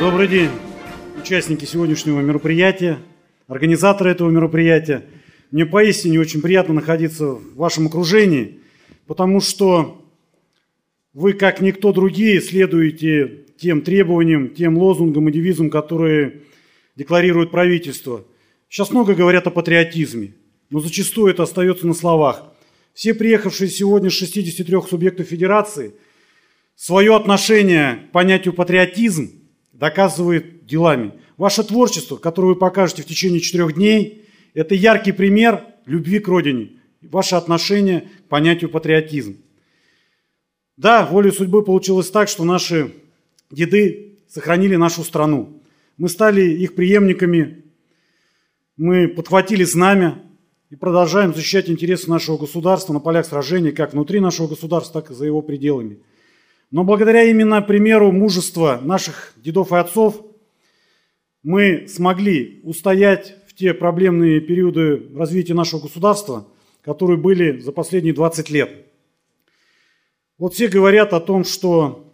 Добрый 0.03 0.27
день, 0.27 0.49
участники 1.17 1.63
сегодняшнего 1.63 2.19
мероприятия, 2.19 2.99
организаторы 3.47 4.11
этого 4.11 4.29
мероприятия. 4.29 5.05
Мне 5.49 5.65
поистине 5.65 6.19
очень 6.19 6.41
приятно 6.41 6.73
находиться 6.73 7.27
в 7.27 7.55
вашем 7.55 7.87
окружении, 7.87 8.59
потому 9.07 9.39
что 9.39 10.05
вы, 11.13 11.31
как 11.31 11.61
никто 11.61 11.93
другие, 11.93 12.41
следуете 12.41 13.45
тем 13.57 13.79
требованиям, 13.79 14.49
тем 14.49 14.77
лозунгам 14.77 15.29
и 15.29 15.31
девизам, 15.31 15.69
которые 15.69 16.41
декларирует 16.97 17.51
правительство. 17.51 18.25
Сейчас 18.67 18.91
много 18.91 19.15
говорят 19.15 19.47
о 19.47 19.51
патриотизме, 19.51 20.33
но 20.69 20.81
зачастую 20.81 21.31
это 21.31 21.43
остается 21.43 21.87
на 21.87 21.93
словах. 21.93 22.51
Все 22.93 23.13
приехавшие 23.13 23.69
сегодня 23.69 24.09
с 24.09 24.13
63 24.15 24.81
субъектов 24.81 25.27
федерации 25.27 25.93
свое 26.75 27.15
отношение 27.15 28.07
к 28.09 28.11
понятию 28.11 28.53
патриотизм– 28.53 29.31
доказывает 29.73 30.65
делами. 30.65 31.13
Ваше 31.37 31.63
творчество, 31.63 32.15
которое 32.15 32.49
вы 32.49 32.55
покажете 32.55 33.01
в 33.01 33.05
течение 33.05 33.41
четырех 33.41 33.73
дней, 33.73 34.25
это 34.53 34.75
яркий 34.75 35.11
пример 35.11 35.65
любви 35.85 36.19
к 36.19 36.27
родине, 36.27 36.79
ваше 37.01 37.35
отношение 37.35 38.09
к 38.25 38.29
понятию 38.29 38.69
патриотизм. 38.69 39.37
Да, 40.77 41.05
волей 41.05 41.31
судьбы 41.31 41.63
получилось 41.63 42.09
так, 42.09 42.29
что 42.29 42.43
наши 42.43 42.93
деды 43.51 44.19
сохранили 44.27 44.75
нашу 44.75 45.03
страну. 45.03 45.61
Мы 45.97 46.07
стали 46.07 46.41
их 46.41 46.75
преемниками, 46.75 47.63
мы 48.77 49.07
подхватили 49.07 49.63
знамя 49.63 50.23
и 50.69 50.75
продолжаем 50.75 51.33
защищать 51.33 51.69
интересы 51.69 52.09
нашего 52.09 52.37
государства 52.37 52.93
на 52.93 52.99
полях 52.99 53.25
сражений 53.25 53.71
как 53.71 53.93
внутри 53.93 54.19
нашего 54.19 54.47
государства, 54.47 55.01
так 55.01 55.11
и 55.11 55.15
за 55.15 55.25
его 55.25 55.41
пределами– 55.41 55.99
но 56.73 56.83
благодаря 56.83 57.23
именно 57.25 57.61
примеру 57.61 58.11
мужества 58.11 58.79
наших 58.81 59.33
дедов 59.35 59.71
и 59.71 59.75
отцов 59.75 60.25
мы 61.43 61.87
смогли 61.87 62.61
устоять 62.63 63.35
в 63.47 63.53
те 63.53 63.75
проблемные 63.75 64.41
периоды 64.41 65.07
развития 65.15 65.53
нашего 65.53 65.81
государства, 65.81 66.47
которые 66.81 67.17
были 67.17 67.59
за 67.59 67.71
последние 67.73 68.15
20 68.15 68.49
лет. 68.49 68.71
Вот 70.39 70.55
все 70.55 70.67
говорят 70.67 71.13
о 71.13 71.19
том, 71.19 71.43
что, 71.43 72.11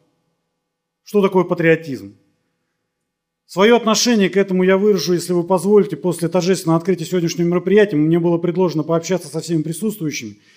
что 1.03 1.21
такое 1.21 1.45
патриотизм. 1.45 2.17
Свое 3.45 3.77
отношение 3.77 4.29
к 4.29 4.35
этому 4.35 4.63
я 4.63 4.77
выражу, 4.77 5.13
если 5.13 5.31
вы 5.31 5.45
позволите, 5.45 5.95
после 5.95 6.27
торжественного 6.27 6.79
открытия 6.79 7.05
сегодняшнего 7.05 7.47
мероприятия. 7.47 7.95
Мне 7.95 8.19
было 8.19 8.37
предложено 8.37 8.83
пообщаться 8.83 9.29
со 9.29 9.39
всеми 9.39 9.61
присутствующими– 9.61 10.39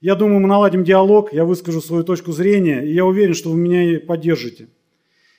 я 0.00 0.14
думаю, 0.14 0.40
мы 0.40 0.48
наладим 0.48 0.84
диалог, 0.84 1.32
я 1.32 1.44
выскажу 1.44 1.80
свою 1.80 2.04
точку 2.04 2.32
зрения, 2.32 2.82
и 2.82 2.92
я 2.92 3.04
уверен, 3.04 3.34
что 3.34 3.50
вы 3.50 3.58
меня 3.58 4.00
поддержите. 4.00 4.68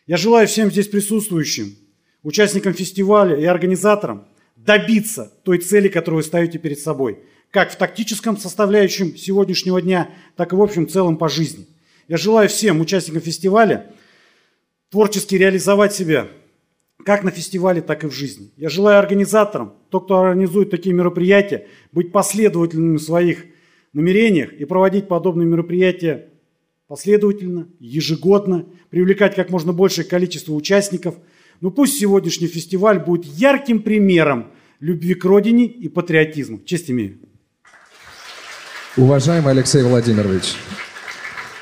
Я 0.05 0.17
желаю 0.17 0.47
всем 0.47 0.69
здесь 0.71 0.87
присутствующим, 0.87 1.75
участникам 2.23 2.73
фестиваля 2.73 3.35
и 3.35 3.45
организаторам 3.45 4.27
добиться 4.57 5.31
той 5.43 5.59
цели, 5.59 5.87
которую 5.87 6.17
вы 6.17 6.23
ставите 6.23 6.57
перед 6.57 6.79
собой, 6.79 7.19
как 7.51 7.71
в 7.71 7.77
тактическом 7.77 8.37
составляющем 8.37 9.15
сегодняшнего 9.15 9.81
дня, 9.81 10.09
так 10.35 10.51
и 10.51 10.55
в 10.55 10.61
общем 10.61 10.87
целом 10.87 11.17
по 11.17 11.29
жизни. 11.29 11.67
Я 12.07 12.17
желаю 12.17 12.49
всем 12.49 12.81
участникам 12.81 13.21
фестиваля 13.21 13.93
творчески 14.89 15.35
реализовать 15.35 15.93
себя 15.93 16.27
как 17.05 17.23
на 17.23 17.31
фестивале, 17.31 17.81
так 17.81 18.03
и 18.03 18.07
в 18.07 18.11
жизни. 18.11 18.51
Я 18.57 18.67
желаю 18.67 18.99
организаторам, 18.99 19.73
то, 19.89 20.01
кто 20.01 20.19
организует 20.19 20.69
такие 20.69 20.93
мероприятия, 20.93 21.67
быть 21.93 22.11
последовательными 22.11 22.97
в 22.97 23.01
своих 23.01 23.45
намерениях 23.93 24.53
и 24.53 24.65
проводить 24.65 25.07
подобные 25.07 25.47
мероприятия 25.47 26.29
последовательно, 26.87 27.67
ежегодно, 27.79 28.65
привлекать 28.89 29.35
как 29.35 29.49
можно 29.49 29.73
большее 29.73 30.05
количество 30.05 30.53
участников. 30.53 31.15
Но 31.61 31.71
пусть 31.71 31.99
сегодняшний 31.99 32.47
фестиваль 32.47 32.99
будет 32.99 33.25
ярким 33.25 33.81
примером 33.81 34.47
любви 34.79 35.13
к 35.13 35.23
родине 35.25 35.65
и 35.65 35.87
патриотизма. 35.87 36.59
Честь 36.65 36.89
имею. 36.89 37.17
Уважаемый 38.97 39.51
Алексей 39.51 39.83
Владимирович, 39.83 40.55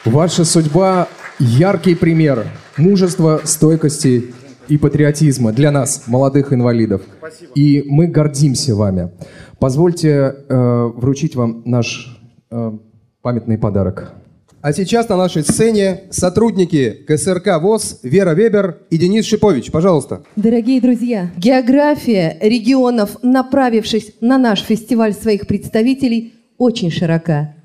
ваша 0.06 0.46
судьба– 0.46 1.10
яркий 1.40 1.96
пример 1.96 2.48
мужества, 2.78 3.42
стойкости 3.44 4.34
и 4.68 4.78
патриотизма 4.78 5.52
для 5.52 5.72
нас, 5.72 6.04
молодых 6.08 6.54
инвалидов. 6.54 7.02
Спасибо. 7.18 7.52
И 7.56 7.84
мы 7.88 8.08
гордимся 8.08 8.76
вами. 8.76 9.12
Позвольте 9.60 10.10
э, 10.10 10.92
вручить 10.96 11.36
вам 11.36 11.63
наш 11.66 12.16
памятный 13.21 13.57
подарок. 13.57 14.13
А 14.62 14.73
сейчас 14.73 15.07
на 15.07 15.17
нашей 15.17 15.43
сцене 15.43 16.01
сотрудники 16.10 16.91
КСРК 17.07 17.62
ВОЗ 17.62 17.99
Вера 18.01 18.33
Вебер 18.33 18.79
и 18.89 18.97
Денис 18.97 19.25
Шипович. 19.25 19.71
Пожалуйста. 19.71 20.23
Дорогие 20.36 20.81
друзья, 20.81 21.31
география 21.38 22.38
регионов, 22.41 23.17
направившись 23.21 24.13
на 24.19 24.38
наш 24.38 24.62
фестиваль 24.62 25.13
своих 25.13 25.45
представителей, 25.45 26.33
очень 26.57 26.89
широка. 26.89 27.55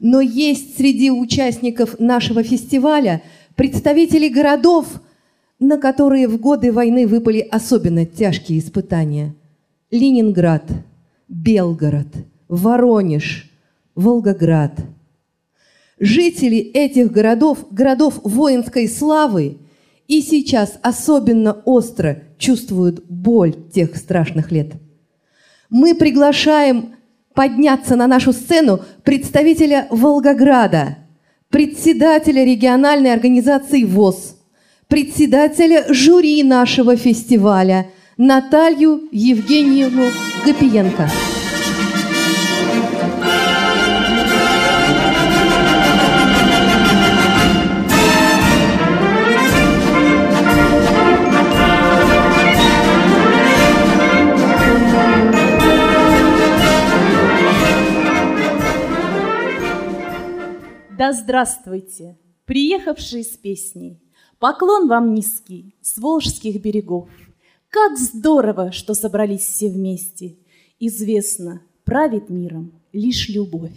Но 0.00 0.22
есть 0.22 0.78
среди 0.78 1.10
участников 1.10 2.00
нашего 2.00 2.42
фестиваля 2.42 3.22
представители 3.54 4.28
городов, 4.28 4.86
на 5.58 5.76
которые 5.76 6.26
в 6.26 6.40
годы 6.40 6.72
войны 6.72 7.06
выпали 7.06 7.40
особенно 7.40 8.06
тяжкие 8.06 8.60
испытания. 8.60 9.34
Ленинград, 9.90 10.64
Белгород, 11.28 12.08
Воронеж– 12.48 13.46
Волгоград. 14.00 14.80
Жители 15.98 16.56
этих 16.56 17.12
городов, 17.12 17.66
городов 17.70 18.20
воинской 18.24 18.88
славы, 18.88 19.58
и 20.08 20.22
сейчас 20.22 20.78
особенно 20.82 21.52
остро 21.64 22.22
чувствуют 22.38 23.04
боль 23.08 23.54
тех 23.72 23.94
страшных 23.96 24.50
лет. 24.50 24.72
Мы 25.68 25.94
приглашаем 25.94 26.96
подняться 27.34 27.94
на 27.94 28.06
нашу 28.06 28.32
сцену 28.32 28.80
представителя 29.04 29.86
Волгограда, 29.90 30.96
председателя 31.48 32.44
региональной 32.44 33.12
организации 33.12 33.84
ВОЗ, 33.84 34.36
председателя 34.88 35.84
жюри 35.92 36.42
нашего 36.42 36.96
фестиваля 36.96 37.90
Наталью 38.16 39.08
Евгеньевну 39.12 40.06
Гапиенко. 40.44 41.08
Здравствуйте, 61.12 62.16
приехавшие 62.44 63.24
с 63.24 63.36
песней. 63.36 64.00
Поклон 64.38 64.86
вам 64.86 65.12
низкий 65.12 65.74
с 65.82 65.98
волжских 65.98 66.62
берегов. 66.62 67.08
Как 67.68 67.98
здорово, 67.98 68.70
что 68.70 68.94
собрались 68.94 69.42
все 69.42 69.68
вместе. 69.68 70.36
Известно, 70.78 71.62
правит 71.84 72.30
миром 72.30 72.72
лишь 72.92 73.28
любовь. 73.28 73.76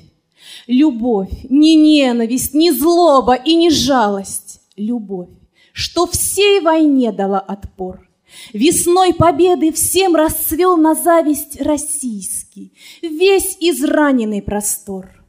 Любовь, 0.67 1.46
не 1.50 1.76
ненависть, 1.76 2.54
не 2.54 2.72
злоба 2.72 3.34
и 3.34 3.56
не 3.56 3.72
жалость. 3.72 4.62
Любовь, 4.76 5.30
что 5.72 6.06
всей 6.06 6.62
войне 6.62 7.12
дала 7.12 7.39
отпор. 7.39 8.08
Весной 8.54 9.13
победы 9.13 9.72
всем 9.72 10.15
расцвел 10.15 10.78
на 10.78 10.93
зависть 10.93 11.60
российский, 11.62 12.74
Весь 13.02 13.58
израненный 13.60 14.41
простор. 14.41 15.22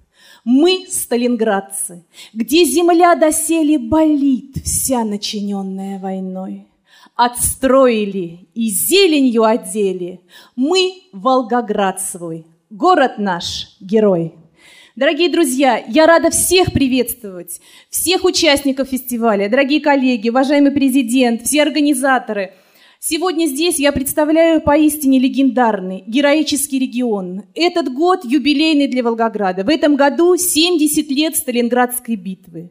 Мы, 0.45 0.87
сталинградцы, 0.91 2.05
где 2.35 2.65
земля 2.65 3.15
доселе 3.15 3.79
болит, 3.79 4.57
Вся 4.63 5.03
начиненная 5.03 5.99
войной. 5.99 6.67
Отстроили 7.17 8.47
и 8.55 8.69
зеленью 8.69 9.45
одели 9.45 10.21
Мы, 10.57 10.95
Волгоград 11.13 12.01
свой, 12.01 12.45
город 12.69 13.19
наш, 13.19 13.77
герой. 13.81 14.35
Дорогие 14.97 15.31
друзья, 15.31 15.83
я 15.89 16.07
рада 16.07 16.31
всех 16.31 16.73
приветствовать, 16.73 17.61
всех 17.89 18.25
участников 18.25 18.89
фестиваля, 18.89 19.49
дорогие 19.49 19.81
коллеги, 19.81 20.29
уважаемый 20.29 20.73
президент, 20.73 21.43
все 21.43 21.63
организаторы. 21.63 22.53
Сегодня 23.07 23.45
здесь 23.45 23.79
я 23.79 23.93
представляю 23.93 24.63
поистине 24.63 25.19
легендарный, 25.19 26.05
героический 26.07 26.79
регион. 26.79 27.43
Этот 27.55 27.93
год 27.93 28.25
юбилейный 28.25 28.89
для 28.89 29.03
Волгограда. 29.03 29.63
В 29.63 29.69
этом 29.69 29.95
году 29.95 30.39
70 30.39 31.11
лет 31.11 31.37
Сталинградской 31.37 32.17
битвы. 32.17 32.71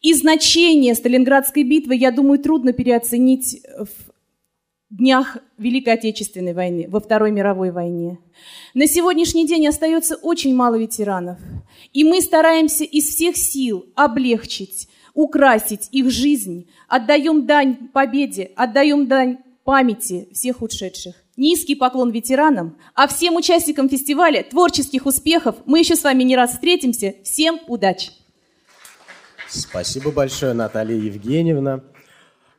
И 0.00 0.12
значение 0.12 0.96
Сталинградской 0.96 1.62
битвы, 1.62 1.94
я 1.94 2.10
думаю, 2.10 2.40
трудно 2.40 2.72
переоценить 2.72 3.62
в 3.78 4.10
днях 4.90 5.38
Великой 5.56 5.94
Отечественной 5.94 6.52
войны, 6.52 6.86
во 6.88 6.98
Второй 6.98 7.30
мировой 7.30 7.70
войне. 7.70 8.18
На 8.74 8.88
сегодняшний 8.88 9.46
день 9.46 9.68
остается 9.68 10.16
очень 10.16 10.52
мало 10.52 10.80
ветеранов. 10.80 11.38
И 11.92 12.02
мы 12.02 12.22
стараемся 12.22 12.82
из 12.82 13.04
всех 13.04 13.36
сил 13.36 13.86
облегчить, 13.94 14.88
украсить 15.14 15.88
их 15.92 16.10
жизнь, 16.10 16.68
отдаем 16.88 17.46
дань 17.46 17.76
победе, 17.92 18.50
отдаем 18.56 19.06
дань 19.06 19.38
памяти 19.70 20.28
всех 20.32 20.62
ушедших. 20.62 21.14
Низкий 21.36 21.76
поклон 21.76 22.10
ветеранам, 22.10 22.76
а 22.96 23.06
всем 23.06 23.36
участникам 23.36 23.88
фестиваля 23.88 24.42
творческих 24.42 25.06
успехов. 25.06 25.54
Мы 25.64 25.78
еще 25.78 25.94
с 25.94 26.02
вами 26.02 26.24
не 26.24 26.34
раз 26.34 26.54
встретимся. 26.54 27.14
Всем 27.22 27.60
удачи! 27.68 28.10
Спасибо 29.48 30.10
большое, 30.10 30.54
Наталья 30.54 30.96
Евгеньевна. 30.96 31.84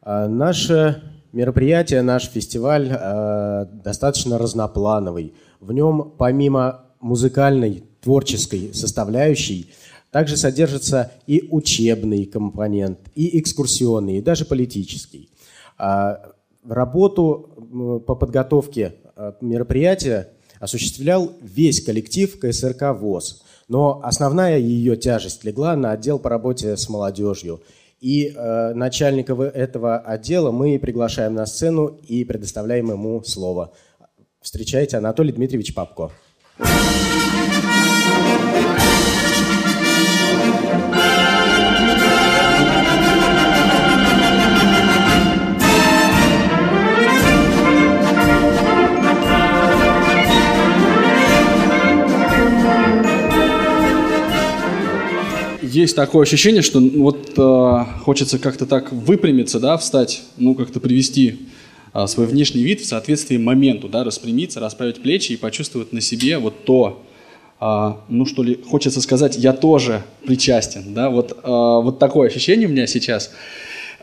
А, 0.02 0.30
наше 0.30 1.04
мероприятие, 1.34 2.02
наш 2.02 2.30
фестиваль 2.30 2.88
э, 2.90 3.66
достаточно 3.84 4.38
разноплановый. 4.38 5.34
В 5.60 5.74
нем 5.74 6.14
помимо 6.18 6.86
музыкальной, 7.02 7.84
творческой 8.00 8.74
составляющей, 8.74 9.70
также 10.12 10.38
содержится 10.38 11.12
и 11.28 11.46
учебный 11.52 12.24
компонент, 12.24 13.00
и 13.16 13.38
экскурсионный, 13.38 14.20
и 14.20 14.22
даже 14.22 14.46
политический. 14.46 15.28
Работу 16.68 18.02
по 18.06 18.16
подготовке 18.16 18.96
э, 19.16 19.34
мероприятия 19.42 20.30
осуществлял 20.60 21.32
весь 21.42 21.84
коллектив 21.84 22.40
КСРК 22.40 22.94
ВОЗ, 22.94 23.44
но 23.68 24.00
основная 24.04 24.60
ее 24.60 24.96
тяжесть 24.96 25.44
легла 25.44 25.76
на 25.76 25.92
отдел 25.92 26.20
по 26.20 26.30
работе 26.30 26.78
с 26.78 26.90
молодежью– 26.90 27.62
и 28.02 28.34
э, 28.36 28.74
начальника 28.74 29.34
этого 29.34 30.00
отдела 30.00 30.52
мы 30.52 30.80
приглашаем 30.80 31.36
на 31.36 31.46
сцену 31.46 32.00
и 32.08 32.26
предоставляем 32.26 32.90
ему 32.90 33.24
слово. 33.24 33.74
Встречайте 34.42 34.98
Анатолий 34.98 35.32
Дмитриевич 35.32 35.76
Папко. 35.76 36.10
Есть 55.72 55.96
такое 55.96 56.24
ощущение, 56.24 56.62
что 56.62 56.80
ну, 56.80 57.04
вот 57.04 57.34
э, 57.38 57.86
хочется 58.04 58.40
как-то 58.40 58.66
так 58.66 58.92
выпрямиться, 58.92 59.60
да, 59.60 59.78
встать, 59.78 60.24
ну, 60.38 60.56
как-то 60.56 60.80
привести 60.80 61.48
э, 61.94 62.08
свой 62.08 62.28
внешний 62.28 62.64
вид 62.64 62.82
в 62.82 62.86
соответствии 62.86 63.38
моменту, 63.38 63.90
да, 63.90 64.04
распрямиться, 64.04 64.60
расправить 64.60 65.02
плечи 65.02 65.34
и 65.34 65.38
почувствовать 65.38 65.94
на 65.94 66.02
себе 66.02 66.38
вот 66.38 66.66
то, 66.66 67.04
э, 67.60 67.94
ну, 68.10 68.26
что 68.26 68.44
ли, 68.44 68.60
хочется 68.70 69.02
сказать, 69.02 69.38
я 69.38 69.54
тоже 69.54 70.04
причастен, 70.26 70.94
да, 70.94 71.10
вот, 71.10 71.32
э, 71.32 71.36
вот 71.44 72.00
такое 72.00 72.30
ощущение 72.30 72.68
у 72.68 72.72
меня 72.72 72.88
сейчас. 72.88 73.32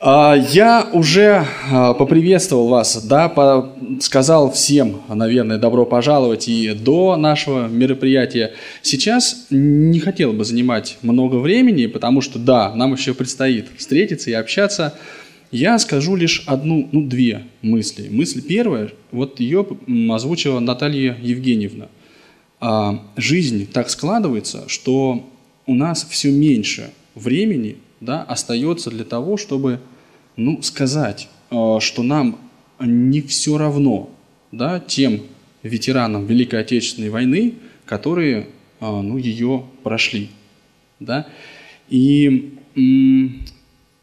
Я 0.01 0.89
уже 0.93 1.45
а, 1.71 1.93
поприветствовал 1.93 2.69
вас, 2.69 3.05
да, 3.05 3.73
сказал 4.01 4.53
всем, 4.53 5.03
наверное, 5.09 5.59
добро 5.59 5.85
пожаловать 5.87 6.49
и 6.49 6.73
до 6.73 7.17
нашего 7.17 7.67
мероприятия. 7.67 8.53
Сейчас 8.83 9.47
не 9.51 9.99
хотел 9.99 10.33
бы 10.33 10.45
занимать 10.45 10.99
много 11.03 11.37
времени, 11.37 11.87
потому 11.87 12.21
что, 12.21 12.39
да, 12.39 12.73
нам 12.75 12.93
еще 12.93 13.13
предстоит 13.13 13.67
встретиться 13.77 14.31
и 14.31 14.35
общаться. 14.35 14.95
Я 15.51 15.79
скажу 15.81 16.15
лишь 16.15 16.45
одну, 16.47 16.89
ну, 16.93 17.05
две 17.07 17.43
мысли. 17.63 18.09
Мысль 18.09 18.43
первая, 18.43 18.91
вот 19.11 19.41
ее 19.41 19.67
озвучила 20.11 20.61
Наталья 20.61 21.17
Евгеньевна. 21.21 21.89
А, 22.61 23.03
жизнь 23.17 23.67
так 23.67 23.91
складывается, 23.91 24.65
что 24.69 25.29
у 25.67 25.75
нас 25.75 26.07
все 26.09 26.31
меньше 26.31 26.91
времени 27.17 27.79
да, 28.01 28.23
остается 28.23 28.91
для 28.91 29.05
того, 29.05 29.37
чтобы 29.37 29.81
ну, 30.39 30.63
сказать, 30.63 31.29
э, 31.51 31.79
что 31.81 32.03
нам 32.03 32.39
не 32.81 33.21
все 33.21 33.59
равно 33.59 34.09
да, 34.53 34.81
тем 34.81 35.23
ветеранам 35.63 36.27
Великой 36.27 36.61
Отечественной 36.61 37.11
войны, 37.11 37.55
которые 37.85 38.47
э, 38.81 39.01
ну, 39.01 39.19
ее 39.19 39.65
прошли. 39.83 40.29
Да? 41.01 41.27
И 41.91 42.55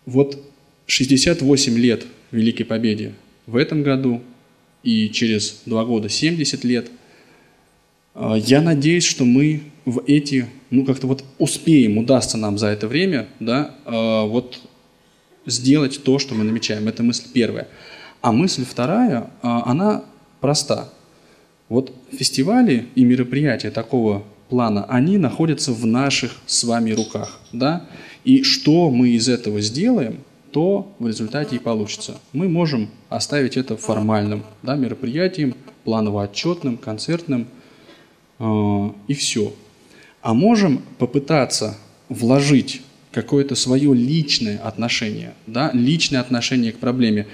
вот 0.06 0.44
68 0.88 1.78
лет 1.78 2.06
Великой 2.32 2.66
Победе 2.66 3.14
в 3.48 3.56
этом 3.56 3.82
году 3.82 4.22
и 4.84 5.10
через 5.10 5.62
два 5.66 5.86
года 5.86 6.10
70 6.10 6.66
лет. 6.66 6.92
Э, 8.14 8.36
я 8.38 8.62
надеюсь, 8.62 9.06
что 9.06 9.24
мы 9.24 9.62
в 9.86 10.04
эти, 10.06 10.48
ну 10.70 10.84
как-то 10.84 11.08
вот 11.08 11.24
успеем, 11.38 11.98
удастся 11.98 12.38
нам 12.38 12.58
за 12.58 12.68
это 12.68 12.88
время, 12.88 13.28
да, 13.40 13.76
вот 13.86 14.60
сделать 15.46 16.04
то, 16.04 16.20
что 16.20 16.36
мы 16.36 16.44
намечаем. 16.44 16.88
Это 16.88 17.04
мысль 17.04 17.26
первая. 17.34 17.68
А 18.22 18.32
мысль 18.32 18.66
вторая, 18.66 19.30
а, 19.42 19.64
она 19.66 20.04
проста. 20.42 20.90
Вот 21.70 21.92
фестивали 22.12 22.88
и 22.96 23.04
мероприятия 23.04 23.72
такого 23.72 24.24
плана, 24.50 24.86
они 24.86 25.18
находятся 25.18 25.72
в 25.72 25.86
наших 25.86 26.32
с 26.46 26.64
вами 26.64 26.92
руках. 26.92 27.40
Да? 27.52 27.86
И 28.24 28.44
что 28.44 28.90
мы 28.90 29.10
из 29.10 29.28
этого 29.28 29.62
сделаем, 29.62 30.20
то 30.52 30.94
в 31.00 31.08
результате 31.08 31.58
и 31.58 31.60
получится. 31.60 32.16
Мы 32.32 32.48
можем 32.48 32.90
оставить 33.10 33.58
это 33.58 33.76
формальным 33.76 34.44
да, 34.64 34.76
мероприятием, 34.76 35.56
планово-отчетным, 35.84 36.78
концертным, 36.78 37.48
э, 38.40 38.90
и 39.08 39.14
все. 39.14 39.54
А 40.22 40.34
можем 40.34 40.82
попытаться 40.98 41.78
вложить 42.10 42.82
какое-то 43.16 43.56
свое 43.56 43.94
личное 43.96 44.58
отношение, 44.58 45.34
да, 45.48 45.72
личное 45.74 46.20
отношение 46.20 46.74
к 46.74 46.78
проблеме. 46.78 47.28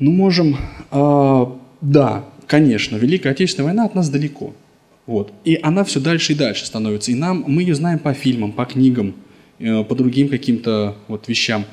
Ну, 0.00 0.10
можем, 0.10 0.56
э, 0.90 1.46
да, 1.80 2.24
конечно, 2.48 2.96
Великая 2.96 3.30
Отечественная 3.30 3.68
война 3.68 3.84
от 3.84 3.94
нас 3.94 4.10
далеко. 4.10 4.52
Вот. 5.06 5.32
И 5.44 5.58
она 5.62 5.84
все 5.84 6.00
дальше 6.00 6.32
и 6.32 6.36
дальше 6.36 6.66
становится. 6.66 7.12
И 7.12 7.14
нам, 7.14 7.44
мы 7.46 7.62
ее 7.62 7.76
знаем 7.76 8.00
по 8.00 8.12
фильмам, 8.12 8.50
по 8.50 8.64
книгам, 8.64 9.14
э, 9.60 9.84
по 9.84 9.94
другим 9.94 10.28
каким-то 10.28 10.96
вот 11.06 11.28
вещам. 11.28 11.64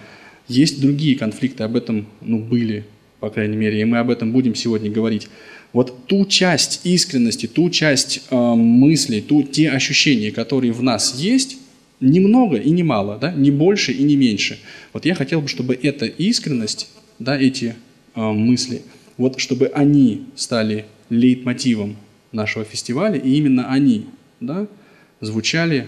Есть 0.47 0.79
другие 0.79 1.17
конфликты, 1.17 1.63
об 1.63 1.75
этом 1.75 2.05
ну, 2.21 2.39
были, 2.39 2.85
по 3.19 3.31
крайней 3.31 3.57
мере, 3.57 3.81
и 3.81 3.85
мы 3.85 3.97
об 3.97 4.11
этом 4.11 4.31
будем 4.31 4.53
сегодня 4.53 4.91
говорить. 4.91 5.29
Вот 5.73 6.05
ту 6.05 6.25
часть 6.25 6.81
искренности, 6.83 7.47
ту 7.47 7.71
часть 7.71 8.21
э, 8.29 8.35
мыслей, 8.35 9.21
ту, 9.21 9.41
те 9.41 9.71
ощущения, 9.71 10.31
которые 10.31 10.73
в 10.73 10.83
нас 10.83 11.19
есть, 11.19 11.57
ни 11.99 12.19
много 12.19 12.57
и 12.57 12.69
не 12.69 12.83
мало, 12.83 13.17
да? 13.17 13.31
не 13.31 13.51
больше 13.51 13.91
и 13.91 14.03
не 14.03 14.15
меньше. 14.15 14.59
Вот 14.93 15.05
я 15.05 15.15
хотел 15.15 15.41
бы, 15.41 15.47
чтобы 15.47 15.73
эта 15.75 16.05
искренность, 16.05 16.89
да, 17.19 17.37
эти 17.37 17.75
э, 18.15 18.21
мысли, 18.21 18.83
вот 19.17 19.39
чтобы 19.39 19.67
они 19.67 20.25
стали 20.35 20.85
лейтмотивом 21.09 21.97
нашего 22.31 22.65
фестиваля, 22.65 23.17
и 23.17 23.35
именно 23.35 23.71
они 23.71 24.05
да, 24.39 24.67
звучали 25.21 25.87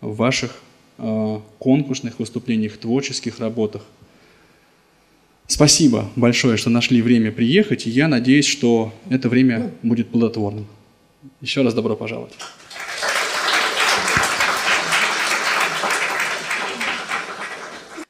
в 0.00 0.16
ваших 0.16 0.60
э, 0.98 1.40
конкурсных 1.58 2.18
выступлениях, 2.18 2.76
творческих 2.76 3.38
работах. 3.38 3.84
Спасибо 5.46 6.10
большое, 6.14 6.56
что 6.56 6.68
нашли 6.68 7.00
время 7.00 7.32
приехать, 7.32 7.86
и 7.86 7.90
я 7.90 8.08
надеюсь, 8.08 8.46
что 8.46 8.92
это 9.08 9.28
время 9.28 9.72
будет 9.82 10.08
плодотворным. 10.08 10.66
Еще 11.40 11.62
раз 11.62 11.74
добро 11.74 11.96
пожаловать. 11.96 12.34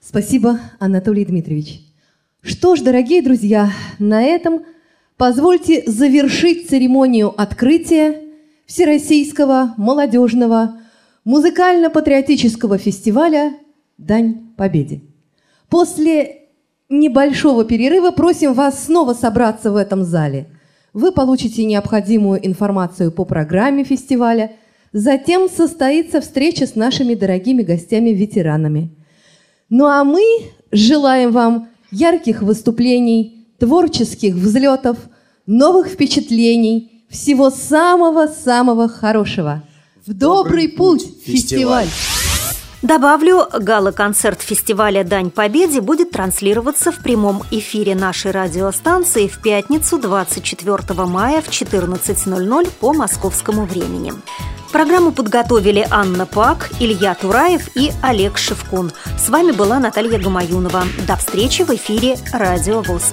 Спасибо, 0.08 0.58
Анатолий 0.78 1.26
Дмитриевич. 1.26 1.82
Что 2.40 2.76
ж, 2.76 2.80
дорогие 2.80 3.20
друзья, 3.20 3.70
на 3.98 4.22
этом 4.22 4.62
позвольте 5.18 5.82
завершить 5.84 6.66
церемонию 6.70 7.38
открытия 7.38 8.18
Всероссийского 8.64 9.74
молодежного 9.76 10.80
музыкально-патриотического 11.26 12.78
фестиваля 12.78 13.52
«Дань 13.98 14.54
Победе». 14.56 15.02
После 15.68 16.46
небольшого 16.88 17.66
перерыва 17.66 18.10
просим 18.10 18.54
вас 18.54 18.86
снова 18.86 19.12
собраться 19.12 19.70
в 19.70 19.76
этом 19.76 20.04
зале. 20.04 20.48
Вы 20.94 21.12
получите 21.12 21.66
необходимую 21.66 22.46
информацию 22.46 23.12
по 23.12 23.26
программе 23.26 23.84
фестиваля. 23.84 24.52
Затем 24.90 25.50
состоится 25.50 26.22
встреча 26.22 26.66
с 26.66 26.76
нашими 26.76 27.12
дорогими 27.12 27.62
гостями-ветеранами. 27.62 28.97
Ну 29.70 29.86
а 29.86 30.02
мы 30.04 30.22
желаем 30.72 31.30
вам 31.32 31.68
ярких 31.90 32.42
выступлений, 32.42 33.46
творческих 33.58 34.34
взлетов, 34.34 34.96
новых 35.46 35.88
впечатлений, 35.88 37.04
всего 37.10 37.50
самого-самого 37.50 38.88
хорошего. 38.88 39.62
В 40.06 40.14
добрый 40.14 40.68
путь, 40.68 41.06
фестиваль! 41.24 41.88
Добавлю, 42.82 43.44
гала-концерт 43.52 44.40
фестиваля 44.40 45.02
«Дань 45.02 45.30
Победе» 45.30 45.80
будет 45.80 46.12
транслироваться 46.12 46.92
в 46.92 46.98
прямом 46.98 47.42
эфире 47.50 47.96
нашей 47.96 48.30
радиостанции 48.30 49.26
в 49.26 49.42
пятницу 49.42 49.98
24 49.98 50.78
мая 51.06 51.42
в 51.42 51.48
14.00 51.48 52.70
по 52.78 52.92
московскому 52.92 53.64
времени. 53.64 54.12
Программу 54.70 55.10
подготовили 55.10 55.84
Анна 55.90 56.24
Пак, 56.24 56.70
Илья 56.78 57.16
Тураев 57.16 57.68
и 57.74 57.90
Олег 58.00 58.38
Шевкун. 58.38 58.92
С 59.18 59.28
вами 59.28 59.50
была 59.50 59.80
Наталья 59.80 60.18
Гамаюнова. 60.20 60.84
До 61.04 61.16
встречи 61.16 61.62
в 61.62 61.70
эфире 61.70 62.16
«Радио 62.32 62.82
ВОЗ». 62.82 63.12